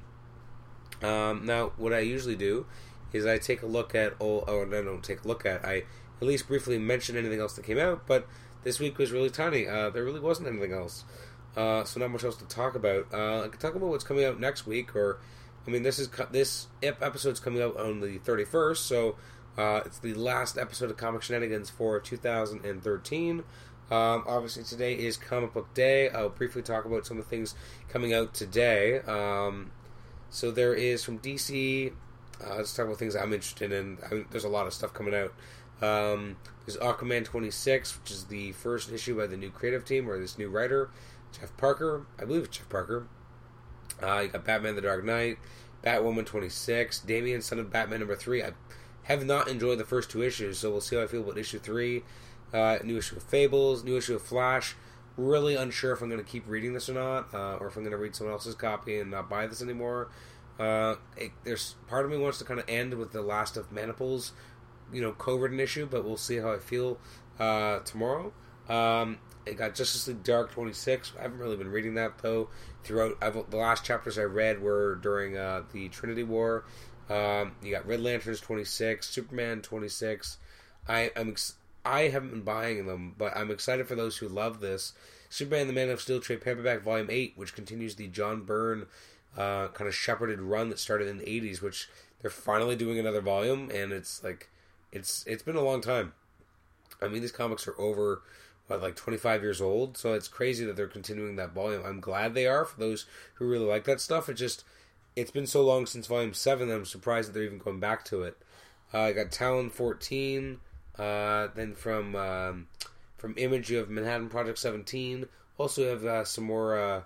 Um, 1.01 1.45
now, 1.45 1.71
what 1.77 1.93
I 1.93 1.99
usually 1.99 2.35
do 2.35 2.65
is 3.13 3.25
I 3.25 3.37
take 3.37 3.61
a 3.61 3.65
look 3.65 3.95
at 3.95 4.13
all, 4.19 4.43
or 4.47 4.65
no, 4.65 4.83
don't 4.83 5.03
take 5.03 5.23
a 5.23 5.27
look 5.27 5.45
at. 5.45 5.63
I 5.65 5.83
at 6.21 6.27
least 6.27 6.47
briefly 6.47 6.77
mention 6.77 7.15
anything 7.15 7.39
else 7.39 7.53
that 7.53 7.65
came 7.65 7.77
out, 7.77 8.05
but 8.07 8.27
this 8.63 8.79
week 8.79 8.97
was 8.97 9.11
really 9.11 9.29
tiny. 9.29 9.67
Uh, 9.67 9.89
there 9.89 10.03
really 10.03 10.19
wasn't 10.19 10.47
anything 10.47 10.73
else, 10.73 11.05
uh, 11.55 11.83
so 11.83 11.99
not 11.99 12.11
much 12.11 12.23
else 12.23 12.35
to 12.37 12.45
talk 12.45 12.75
about. 12.75 13.07
Uh, 13.13 13.43
I 13.43 13.47
can 13.47 13.59
talk 13.59 13.75
about 13.75 13.89
what's 13.89 14.03
coming 14.03 14.25
out 14.25 14.39
next 14.39 14.67
week 14.67 14.95
or 14.95 15.19
I 15.69 15.71
mean, 15.71 15.83
this 15.83 15.99
is 15.99 16.09
this 16.31 16.65
episode's 16.81 17.39
coming 17.39 17.61
out 17.61 17.77
on 17.77 17.99
the 18.01 18.17
31st, 18.19 18.77
so 18.77 19.15
uh, 19.55 19.81
it's 19.85 19.99
the 19.99 20.15
last 20.15 20.57
episode 20.57 20.89
of 20.89 20.97
Comic 20.97 21.21
Shenanigans 21.21 21.69
for 21.69 21.99
2013. 21.99 23.39
Um, 23.39 23.43
obviously, 23.91 24.63
today 24.63 24.95
is 24.95 25.15
Comic 25.15 25.53
Book 25.53 25.71
Day. 25.75 26.09
I'll 26.09 26.29
briefly 26.29 26.63
talk 26.63 26.85
about 26.85 27.05
some 27.05 27.19
of 27.19 27.23
the 27.23 27.29
things 27.29 27.53
coming 27.87 28.15
out 28.15 28.33
today. 28.33 29.01
Um, 29.01 29.71
So 30.31 30.49
there 30.49 30.73
is 30.73 31.03
from 31.03 31.19
DC. 31.19 31.93
Uh, 32.43 32.55
let's 32.55 32.73
talk 32.75 32.87
about 32.87 32.97
things 32.97 33.15
I'm 33.15 33.31
interested 33.33 33.71
in. 33.71 33.99
I 34.09 34.15
mean, 34.15 34.25
there's 34.31 34.45
a 34.45 34.49
lot 34.49 34.65
of 34.65 34.73
stuff 34.73 34.91
coming 34.93 35.13
out. 35.13 35.33
Um, 35.83 36.37
there's 36.65 36.77
Aquaman 36.77 37.25
26, 37.25 37.99
which 37.99 38.09
is 38.11 38.25
the 38.25 38.53
first 38.53 38.91
issue 38.91 39.15
by 39.17 39.27
the 39.27 39.37
new 39.37 39.51
creative 39.51 39.85
team 39.85 40.09
or 40.09 40.19
this 40.19 40.37
new 40.39 40.49
writer, 40.49 40.89
Jeff 41.39 41.55
Parker. 41.57 42.07
I 42.19 42.25
believe 42.25 42.45
it's 42.45 42.57
Jeff 42.57 42.69
Parker. 42.69 43.07
Uh, 44.01 44.19
you 44.19 44.27
got 44.29 44.45
Batman: 44.45 44.75
The 44.75 44.81
Dark 44.81 45.03
Knight, 45.03 45.37
Batwoman 45.83 46.25
26, 46.25 46.99
Damian, 47.01 47.41
son 47.41 47.59
of 47.59 47.71
Batman 47.71 47.99
number 47.99 48.15
three. 48.15 48.43
I 48.43 48.51
have 49.03 49.25
not 49.25 49.47
enjoyed 49.47 49.79
the 49.79 49.85
first 49.85 50.09
two 50.09 50.21
issues, 50.21 50.59
so 50.59 50.69
we'll 50.69 50.81
see 50.81 50.95
how 50.95 51.03
I 51.03 51.07
feel 51.07 51.21
about 51.21 51.37
issue 51.37 51.59
three. 51.59 52.03
Uh, 52.53 52.77
new 52.83 52.97
issue 52.97 53.17
of 53.17 53.23
Fables, 53.23 53.83
new 53.83 53.97
issue 53.97 54.15
of 54.15 54.21
Flash. 54.21 54.75
Really 55.17 55.55
unsure 55.55 55.93
if 55.93 56.01
I'm 56.01 56.09
going 56.09 56.23
to 56.23 56.29
keep 56.29 56.47
reading 56.47 56.73
this 56.73 56.89
or 56.89 56.93
not, 56.93 57.33
uh, 57.33 57.57
or 57.57 57.67
if 57.67 57.75
I'm 57.75 57.83
going 57.83 57.91
to 57.91 57.97
read 57.97 58.15
someone 58.15 58.33
else's 58.33 58.55
copy 58.55 58.99
and 58.99 59.11
not 59.11 59.29
buy 59.29 59.47
this 59.47 59.61
anymore. 59.61 60.09
Uh, 60.59 60.95
it, 61.15 61.31
there's 61.43 61.75
part 61.87 62.05
of 62.05 62.11
me 62.11 62.17
wants 62.17 62.37
to 62.39 62.43
kind 62.43 62.59
of 62.59 62.65
end 62.67 62.93
with 62.95 63.11
the 63.11 63.21
last 63.21 63.57
of 63.57 63.71
Manapul's, 63.71 64.33
you 64.91 65.01
know, 65.01 65.11
co-written 65.13 65.59
issue, 65.59 65.85
but 65.85 66.03
we'll 66.03 66.17
see 66.17 66.37
how 66.37 66.51
I 66.51 66.57
feel 66.57 66.99
uh, 67.39 67.79
tomorrow. 67.79 68.33
Um, 68.67 69.19
it 69.45 69.57
got 69.57 69.75
Justice 69.75 70.07
League 70.07 70.23
Dark 70.23 70.51
26. 70.51 71.13
I 71.17 71.23
haven't 71.23 71.39
really 71.39 71.57
been 71.57 71.71
reading 71.71 71.95
that 71.95 72.17
though. 72.19 72.49
Throughout 72.83 73.17
I've, 73.21 73.49
the 73.49 73.57
last 73.57 73.83
chapters 73.83 74.17
I 74.17 74.23
read 74.23 74.61
were 74.61 74.95
during 74.95 75.37
uh, 75.37 75.63
the 75.71 75.89
Trinity 75.89 76.23
War. 76.23 76.65
Um, 77.09 77.53
you 77.63 77.71
got 77.71 77.87
Red 77.87 78.01
Lanterns 78.01 78.39
26, 78.39 79.07
Superman 79.07 79.61
26. 79.61 80.37
I 80.87 81.11
am 81.15 81.29
ex- 81.29 81.55
I 81.83 82.01
haven't 82.01 82.29
been 82.29 82.41
buying 82.41 82.85
them, 82.85 83.15
but 83.17 83.35
I'm 83.35 83.49
excited 83.49 83.87
for 83.87 83.95
those 83.95 84.17
who 84.17 84.27
love 84.27 84.59
this. 84.59 84.93
Superman 85.29 85.67
the 85.67 85.73
Man 85.73 85.89
of 85.89 86.01
Steel 86.01 86.19
trade 86.19 86.41
paperback 86.41 86.81
volume 86.81 87.07
8, 87.09 87.33
which 87.35 87.55
continues 87.55 87.95
the 87.95 88.07
John 88.07 88.41
Byrne 88.41 88.85
uh, 89.37 89.67
kind 89.69 89.87
of 89.87 89.95
shepherded 89.95 90.39
run 90.39 90.69
that 90.69 90.79
started 90.79 91.07
in 91.07 91.17
the 91.17 91.25
80s, 91.25 91.61
which 91.61 91.89
they're 92.21 92.31
finally 92.31 92.75
doing 92.75 92.99
another 92.99 93.21
volume, 93.21 93.69
and 93.73 93.91
it's 93.91 94.23
like 94.23 94.49
it's 94.91 95.23
it's 95.27 95.43
been 95.43 95.55
a 95.55 95.61
long 95.61 95.81
time. 95.81 96.13
I 97.01 97.07
mean, 97.07 97.21
these 97.21 97.31
comics 97.31 97.67
are 97.67 97.79
over 97.79 98.21
what 98.69 98.81
like 98.81 98.95
25 98.95 99.41
years 99.41 99.61
old, 99.61 99.97
so 99.97 100.13
it's 100.13 100.27
crazy 100.27 100.63
that 100.65 100.75
they're 100.75 100.87
continuing 100.87 101.35
that 101.37 101.53
volume. 101.53 101.83
I'm 101.85 101.99
glad 101.99 102.33
they 102.33 102.45
are 102.45 102.65
for 102.65 102.79
those 102.79 103.05
who 103.35 103.45
really 103.45 103.65
like 103.65 103.85
that 103.85 103.99
stuff. 103.99 104.29
It 104.29 104.35
just 104.35 104.63
it's 105.15 105.31
been 105.31 105.47
so 105.47 105.63
long 105.63 105.85
since 105.85 106.07
volume 106.07 106.33
seven 106.33 106.67
that 106.67 106.75
I'm 106.75 106.85
surprised 106.85 107.29
that 107.29 107.33
they're 107.33 107.43
even 107.43 107.57
going 107.57 107.79
back 107.79 108.05
to 108.05 108.23
it. 108.23 108.37
Uh, 108.93 109.01
I 109.01 109.13
got 109.13 109.31
Talon 109.31 109.69
14, 109.69 110.59
uh, 110.97 111.47
then 111.55 111.73
from 111.73 112.15
um, 112.15 112.67
from 113.17 113.33
Image 113.37 113.69
have 113.69 113.89
Manhattan 113.89 114.29
Project 114.29 114.59
17. 114.59 115.25
Also 115.57 115.89
have 115.89 116.05
uh, 116.05 116.23
some 116.23 116.43
more 116.43 116.77
uh, 116.77 117.01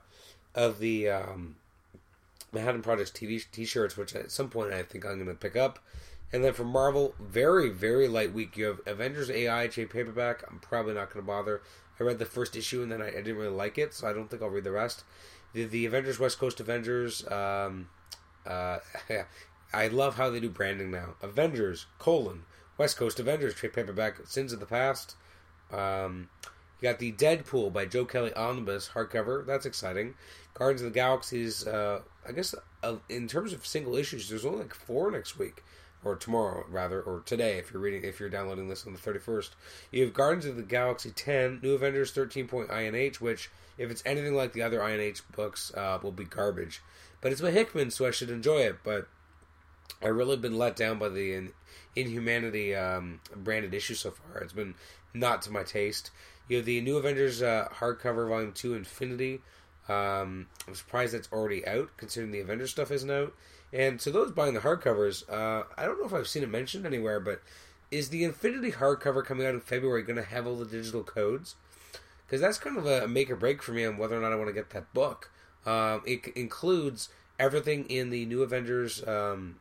of 0.53 0.79
the 0.79 1.09
um, 1.09 1.55
Manhattan 2.51 2.81
Project 2.81 3.13
TV 3.13 3.43
t-shirts, 3.51 3.95
which 3.95 4.15
at 4.15 4.31
some 4.31 4.49
point 4.49 4.73
I 4.73 4.83
think 4.83 5.05
I'm 5.05 5.15
going 5.15 5.27
to 5.27 5.33
pick 5.33 5.55
up. 5.55 5.79
And 6.33 6.43
then 6.43 6.53
for 6.53 6.63
Marvel, 6.63 7.13
very, 7.19 7.69
very 7.69 8.07
light 8.07 8.33
week. 8.33 8.57
You 8.57 8.65
have 8.65 8.81
Avengers 8.87 9.29
AI 9.29 9.67
trade 9.67 9.91
paperback. 9.91 10.43
I'm 10.49 10.57
probably 10.57 10.95
not 10.95 11.13
going 11.13 11.23
to 11.23 11.27
bother. 11.27 11.61
I 11.99 12.03
read 12.03 12.17
the 12.17 12.25
first 12.25 12.55
issue 12.55 12.81
and 12.81 12.91
then 12.91 13.03
I, 13.03 13.09
I, 13.09 13.11
didn't 13.11 13.37
really 13.37 13.55
like 13.55 13.77
it, 13.77 13.93
so 13.93 14.07
I 14.07 14.13
don't 14.13 14.31
think 14.31 14.41
I'll 14.41 14.49
read 14.49 14.63
the 14.63 14.71
rest. 14.71 15.03
The, 15.53 15.65
the 15.65 15.85
Avengers 15.85 16.19
West 16.19 16.39
Coast 16.39 16.59
Avengers. 16.59 17.25
Um, 17.31 17.89
uh, 18.47 18.79
I 19.73 19.87
love 19.89 20.15
how 20.17 20.31
they 20.31 20.39
do 20.39 20.49
branding 20.49 20.89
now. 20.89 21.13
Avengers 21.21 21.85
colon 21.99 22.45
West 22.79 22.97
Coast 22.97 23.19
Avengers 23.19 23.53
trade 23.53 23.73
paperback. 23.73 24.25
Sins 24.25 24.53
of 24.53 24.59
the 24.59 24.65
Past. 24.65 25.15
Um, 25.71 26.29
you 26.81 26.89
got 26.89 26.97
the 26.97 27.11
Deadpool 27.11 27.71
by 27.71 27.85
Joe 27.85 28.05
Kelly 28.05 28.33
omnibus 28.33 28.89
hardcover. 28.95 29.45
That's 29.45 29.67
exciting. 29.67 30.15
Guardians 30.55 30.81
of 30.81 30.93
the 30.93 30.99
Galaxy's. 30.99 31.67
Uh, 31.67 32.01
I 32.27 32.31
guess 32.31 32.55
uh, 32.81 32.95
in 33.07 33.27
terms 33.27 33.53
of 33.53 33.67
single 33.67 33.95
issues, 33.95 34.29
there's 34.29 34.45
only 34.45 34.63
like 34.63 34.73
four 34.73 35.11
next 35.11 35.37
week 35.37 35.63
or 36.03 36.15
tomorrow 36.15 36.65
rather, 36.69 37.01
or 37.01 37.21
today 37.21 37.57
if 37.57 37.71
you're 37.71 37.81
reading 37.81 38.03
if 38.03 38.19
you're 38.19 38.29
downloading 38.29 38.69
this 38.69 38.85
on 38.85 38.93
the 38.93 38.99
31st. 38.99 39.49
You 39.91 40.03
have 40.03 40.13
Guardians 40.13 40.45
of 40.45 40.55
the 40.55 40.63
Galaxy 40.63 41.11
10, 41.11 41.59
New 41.61 41.73
Avengers 41.75 42.11
13 42.11 42.47
point 42.47 42.69
INH, 42.69 43.21
which 43.21 43.49
if 43.77 43.89
it's 43.89 44.03
anything 44.05 44.35
like 44.35 44.53
the 44.53 44.61
other 44.61 44.79
INH 44.79 45.21
books, 45.35 45.73
uh, 45.75 45.99
will 46.01 46.11
be 46.11 46.25
garbage. 46.25 46.81
But 47.21 47.31
it's 47.31 47.41
by 47.41 47.51
Hickman, 47.51 47.91
so 47.91 48.05
I 48.05 48.11
should 48.11 48.29
enjoy 48.29 48.59
it. 48.59 48.77
But 48.83 49.07
I 50.01 50.07
really 50.07 50.37
been 50.37 50.57
let 50.57 50.75
down 50.75 50.99
by 50.99 51.09
the 51.09 51.33
in, 51.33 51.53
Inhumanity 51.95 52.75
um, 52.75 53.21
branded 53.35 53.73
issue 53.73 53.93
so 53.93 54.11
far. 54.11 54.41
It's 54.41 54.53
been 54.53 54.75
not 55.13 55.41
to 55.43 55.51
my 55.51 55.63
taste. 55.63 56.11
You 56.47 56.57
have 56.57 56.65
the 56.65 56.81
New 56.81 56.97
Avengers 56.97 57.41
uh, 57.41 57.69
hardcover 57.71 58.27
volume 58.27 58.51
two, 58.51 58.73
Infinity. 58.73 59.41
Um, 59.87 60.47
I'm 60.67 60.75
surprised 60.75 61.13
that's 61.13 61.31
already 61.31 61.65
out, 61.67 61.89
considering 61.97 62.31
the 62.31 62.39
Avengers 62.39 62.71
stuff 62.71 62.91
isn't 62.91 63.09
out. 63.09 63.33
And 63.73 63.99
to 64.01 64.11
those 64.11 64.31
buying 64.31 64.53
the 64.53 64.59
hardcovers, 64.59 65.27
uh, 65.27 65.63
I 65.75 65.85
don't 65.85 65.99
know 65.99 66.05
if 66.05 66.13
I've 66.13 66.27
seen 66.27 66.43
it 66.43 66.49
mentioned 66.49 66.85
anywhere, 66.85 67.19
but 67.19 67.41
is 67.89 68.09
the 68.09 68.23
Infinity 68.23 68.73
hardcover 68.73 69.25
coming 69.25 69.47
out 69.47 69.55
in 69.55 69.61
February 69.61 70.03
going 70.03 70.15
to 70.17 70.23
have 70.23 70.45
all 70.45 70.55
the 70.55 70.65
digital 70.65 71.03
codes? 71.03 71.55
Because 72.25 72.39
that's 72.39 72.59
kind 72.59 72.77
of 72.77 72.85
a 72.85 73.07
make 73.07 73.31
or 73.31 73.35
break 73.35 73.63
for 73.63 73.71
me 73.71 73.83
on 73.83 73.97
whether 73.97 74.15
or 74.17 74.21
not 74.21 74.31
I 74.31 74.35
want 74.35 74.47
to 74.47 74.53
get 74.53 74.69
that 74.69 74.93
book. 74.93 75.31
Um, 75.65 76.03
it 76.05 76.27
includes 76.35 77.09
everything 77.39 77.85
in 77.89 78.11
the 78.11 78.25
New 78.25 78.43
Avengers 78.43 79.05
um, 79.07 79.55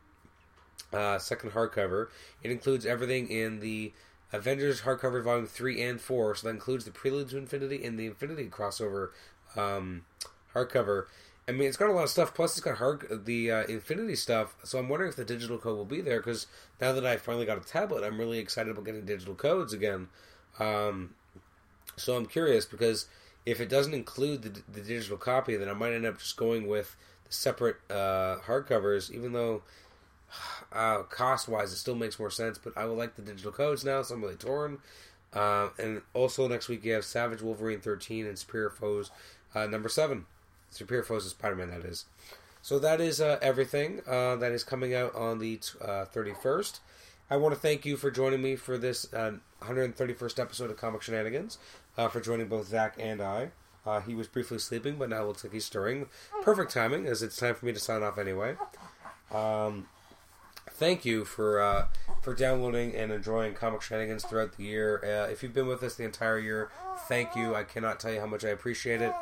uh, 0.91 1.17
second 1.17 1.51
hardcover. 1.51 2.07
It 2.43 2.51
includes 2.51 2.85
everything 2.85 3.29
in 3.29 3.61
the 3.61 3.93
Avengers 4.31 4.81
hardcover 4.81 5.23
volume 5.23 5.47
three 5.47 5.81
and 5.81 5.99
four. 5.99 6.35
So 6.35 6.47
that 6.47 6.53
includes 6.53 6.85
the 6.85 6.91
Prelude 6.91 7.29
to 7.29 7.37
Infinity 7.37 7.83
and 7.83 7.97
the 7.97 8.05
Infinity 8.05 8.47
crossover 8.49 9.09
um, 9.55 10.05
hardcover. 10.53 11.05
I 11.47 11.51
mean, 11.51 11.67
it's 11.67 11.77
got 11.77 11.89
a 11.89 11.93
lot 11.93 12.03
of 12.03 12.09
stuff. 12.09 12.33
Plus, 12.33 12.51
it's 12.51 12.61
got 12.65 12.77
hard 12.77 13.25
the 13.25 13.51
uh, 13.51 13.63
Infinity 13.63 14.15
stuff. 14.15 14.55
So 14.63 14.79
I'm 14.79 14.87
wondering 14.87 15.09
if 15.09 15.17
the 15.17 15.25
digital 15.25 15.57
code 15.57 15.77
will 15.77 15.85
be 15.85 16.01
there 16.01 16.19
because 16.19 16.47
now 16.79 16.93
that 16.93 17.05
I 17.05 17.17
finally 17.17 17.45
got 17.45 17.57
a 17.57 17.61
tablet, 17.61 18.03
I'm 18.03 18.17
really 18.17 18.39
excited 18.39 18.71
about 18.71 18.85
getting 18.85 19.05
digital 19.05 19.35
codes 19.35 19.73
again. 19.73 20.07
Um, 20.59 21.15
so 21.97 22.15
I'm 22.15 22.25
curious 22.25 22.65
because 22.65 23.07
if 23.45 23.59
it 23.59 23.67
doesn't 23.67 23.93
include 23.93 24.43
the, 24.43 24.61
the, 24.71 24.81
digital 24.81 25.17
copy, 25.17 25.57
then 25.57 25.67
I 25.67 25.73
might 25.73 25.93
end 25.93 26.05
up 26.05 26.19
just 26.19 26.37
going 26.37 26.67
with 26.67 26.95
the 27.25 27.33
separate 27.33 27.77
uh, 27.89 28.37
hardcovers. 28.45 29.11
Even 29.11 29.33
though 29.33 29.63
uh, 30.71 30.99
cost 31.03 31.49
wise, 31.49 31.73
it 31.73 31.77
still 31.77 31.95
makes 31.95 32.19
more 32.19 32.31
sense. 32.31 32.57
But 32.57 32.77
I 32.77 32.85
would 32.85 32.97
like 32.97 33.15
the 33.15 33.21
digital 33.21 33.51
codes 33.51 33.83
now, 33.83 34.01
so 34.01 34.15
I'm 34.15 34.21
really 34.21 34.35
torn. 34.35 34.79
Uh, 35.33 35.69
and 35.79 36.01
also 36.13 36.47
next 36.47 36.69
week 36.69 36.85
you 36.85 36.93
have 36.93 37.03
Savage 37.03 37.41
Wolverine 37.41 37.79
13 37.79 38.27
and 38.27 38.37
Superior 38.37 38.69
Foes 38.69 39.11
uh, 39.55 39.65
number 39.65 39.89
seven. 39.89 40.25
Superior 40.73 41.03
Foes 41.03 41.25
of 41.25 41.31
Spider-Man, 41.31 41.69
that 41.69 41.85
is. 41.85 42.05
So 42.61 42.79
that 42.79 43.01
is 43.01 43.19
uh, 43.19 43.39
everything 43.41 44.01
uh, 44.07 44.37
that 44.37 44.51
is 44.51 44.63
coming 44.63 44.95
out 44.95 45.13
on 45.15 45.39
the 45.39 45.59
uh, 45.81 46.05
31st. 46.05 46.79
I 47.29 47.37
want 47.37 47.53
to 47.53 47.59
thank 47.59 47.85
you 47.85 47.97
for 47.97 48.11
joining 48.11 48.41
me 48.41 48.55
for 48.55 48.77
this 48.77 49.05
131st 49.07 50.39
uh, 50.39 50.41
episode 50.41 50.69
of 50.69 50.77
Comic 50.77 51.01
Shenanigans, 51.01 51.57
uh, 51.97 52.07
for 52.07 52.21
joining 52.21 52.47
both 52.47 52.67
Zach 52.67 52.95
and 52.99 53.21
I. 53.21 53.51
Uh, 53.85 53.99
he 54.01 54.15
was 54.15 54.27
briefly 54.27 54.59
sleeping, 54.59 54.95
but 54.95 55.09
now 55.09 55.25
looks 55.25 55.43
like 55.43 55.51
he's 55.51 55.65
stirring. 55.65 56.07
Perfect 56.41 56.71
timing, 56.71 57.05
as 57.05 57.21
it's 57.21 57.35
time 57.35 57.55
for 57.55 57.65
me 57.65 57.73
to 57.73 57.79
sign 57.79 58.01
off 58.01 58.17
anyway. 58.17 58.55
Um, 59.31 59.87
thank 60.73 61.05
you 61.05 61.25
for 61.25 61.61
uh, 61.61 61.87
for 62.21 62.33
downloading 62.33 62.95
and 62.95 63.11
enjoying 63.11 63.53
comic 63.53 63.81
shenanigans 63.81 64.23
throughout 64.23 64.57
the 64.57 64.63
year. 64.63 64.99
Uh, 65.03 65.31
if 65.31 65.43
you've 65.43 65.53
been 65.53 65.67
with 65.67 65.83
us 65.83 65.95
the 65.95 66.03
entire 66.03 66.39
year, 66.39 66.71
thank 67.07 67.35
you. 67.35 67.55
I 67.55 67.63
cannot 67.63 67.99
tell 67.99 68.11
you 68.11 68.19
how 68.19 68.25
much 68.25 68.43
I 68.43 68.49
appreciate 68.49 69.01
it. 69.01 69.13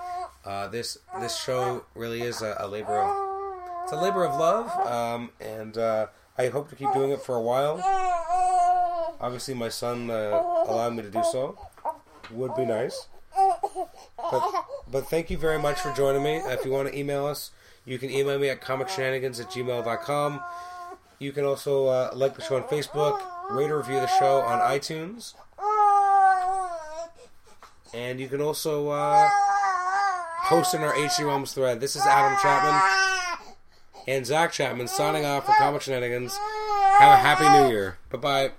Uh, 0.45 0.67
this 0.67 0.97
this 1.19 1.37
show 1.37 1.85
really 1.95 2.21
is 2.21 2.41
a, 2.41 2.55
a, 2.59 2.67
labor 2.67 2.99
of 2.99 3.83
it's 3.83 3.91
a 3.91 4.01
labor 4.01 4.23
of 4.25 4.39
love, 4.39 4.69
um, 4.87 5.31
and 5.39 5.77
uh, 5.77 6.07
I 6.37 6.47
hope 6.47 6.69
to 6.69 6.75
keep 6.75 6.91
doing 6.93 7.11
it 7.11 7.21
for 7.21 7.35
a 7.35 7.41
while. 7.41 7.81
Obviously, 9.19 9.53
my 9.53 9.69
son 9.69 10.09
uh, 10.09 10.41
allowed 10.67 10.95
me 10.95 11.03
to 11.03 11.11
do 11.11 11.23
so. 11.31 11.57
Would 12.31 12.55
be 12.55 12.65
nice. 12.65 13.07
But, 13.35 14.65
but 14.89 15.09
thank 15.09 15.29
you 15.29 15.37
very 15.37 15.59
much 15.59 15.79
for 15.79 15.93
joining 15.93 16.23
me. 16.23 16.37
If 16.37 16.65
you 16.65 16.71
want 16.71 16.89
to 16.89 16.97
email 16.97 17.25
us, 17.25 17.51
you 17.85 17.97
can 17.99 18.09
email 18.09 18.39
me 18.39 18.49
at 18.49 18.61
comicshenanigans 18.61 19.39
at 19.41 19.49
gmail.com. 19.49 20.41
You 21.21 21.31
can 21.31 21.45
also 21.45 21.85
uh, 21.85 22.09
like 22.15 22.33
the 22.33 22.41
show 22.41 22.55
on 22.55 22.63
Facebook, 22.63 23.21
rate 23.51 23.69
or 23.69 23.77
review 23.77 23.99
the 23.99 24.07
show 24.07 24.41
on 24.41 24.59
iTunes. 24.59 25.35
And 27.93 28.19
you 28.19 28.27
can 28.27 28.41
also 28.41 28.89
uh, 28.89 29.29
post 30.45 30.73
in 30.73 30.81
our 30.81 30.95
HC 30.95 31.19
Realms 31.19 31.53
thread. 31.53 31.79
This 31.79 31.95
is 31.95 32.01
Adam 32.07 32.35
Chapman 32.41 32.81
and 34.07 34.25
Zach 34.25 34.51
Chapman 34.51 34.87
signing 34.87 35.23
off 35.23 35.45
for 35.45 35.53
Comic 35.59 35.83
Shenanigans. 35.83 36.35
Have 36.97 37.19
a 37.19 37.21
happy 37.21 37.47
new 37.47 37.69
year. 37.69 37.99
Bye 38.09 38.17
bye. 38.17 38.51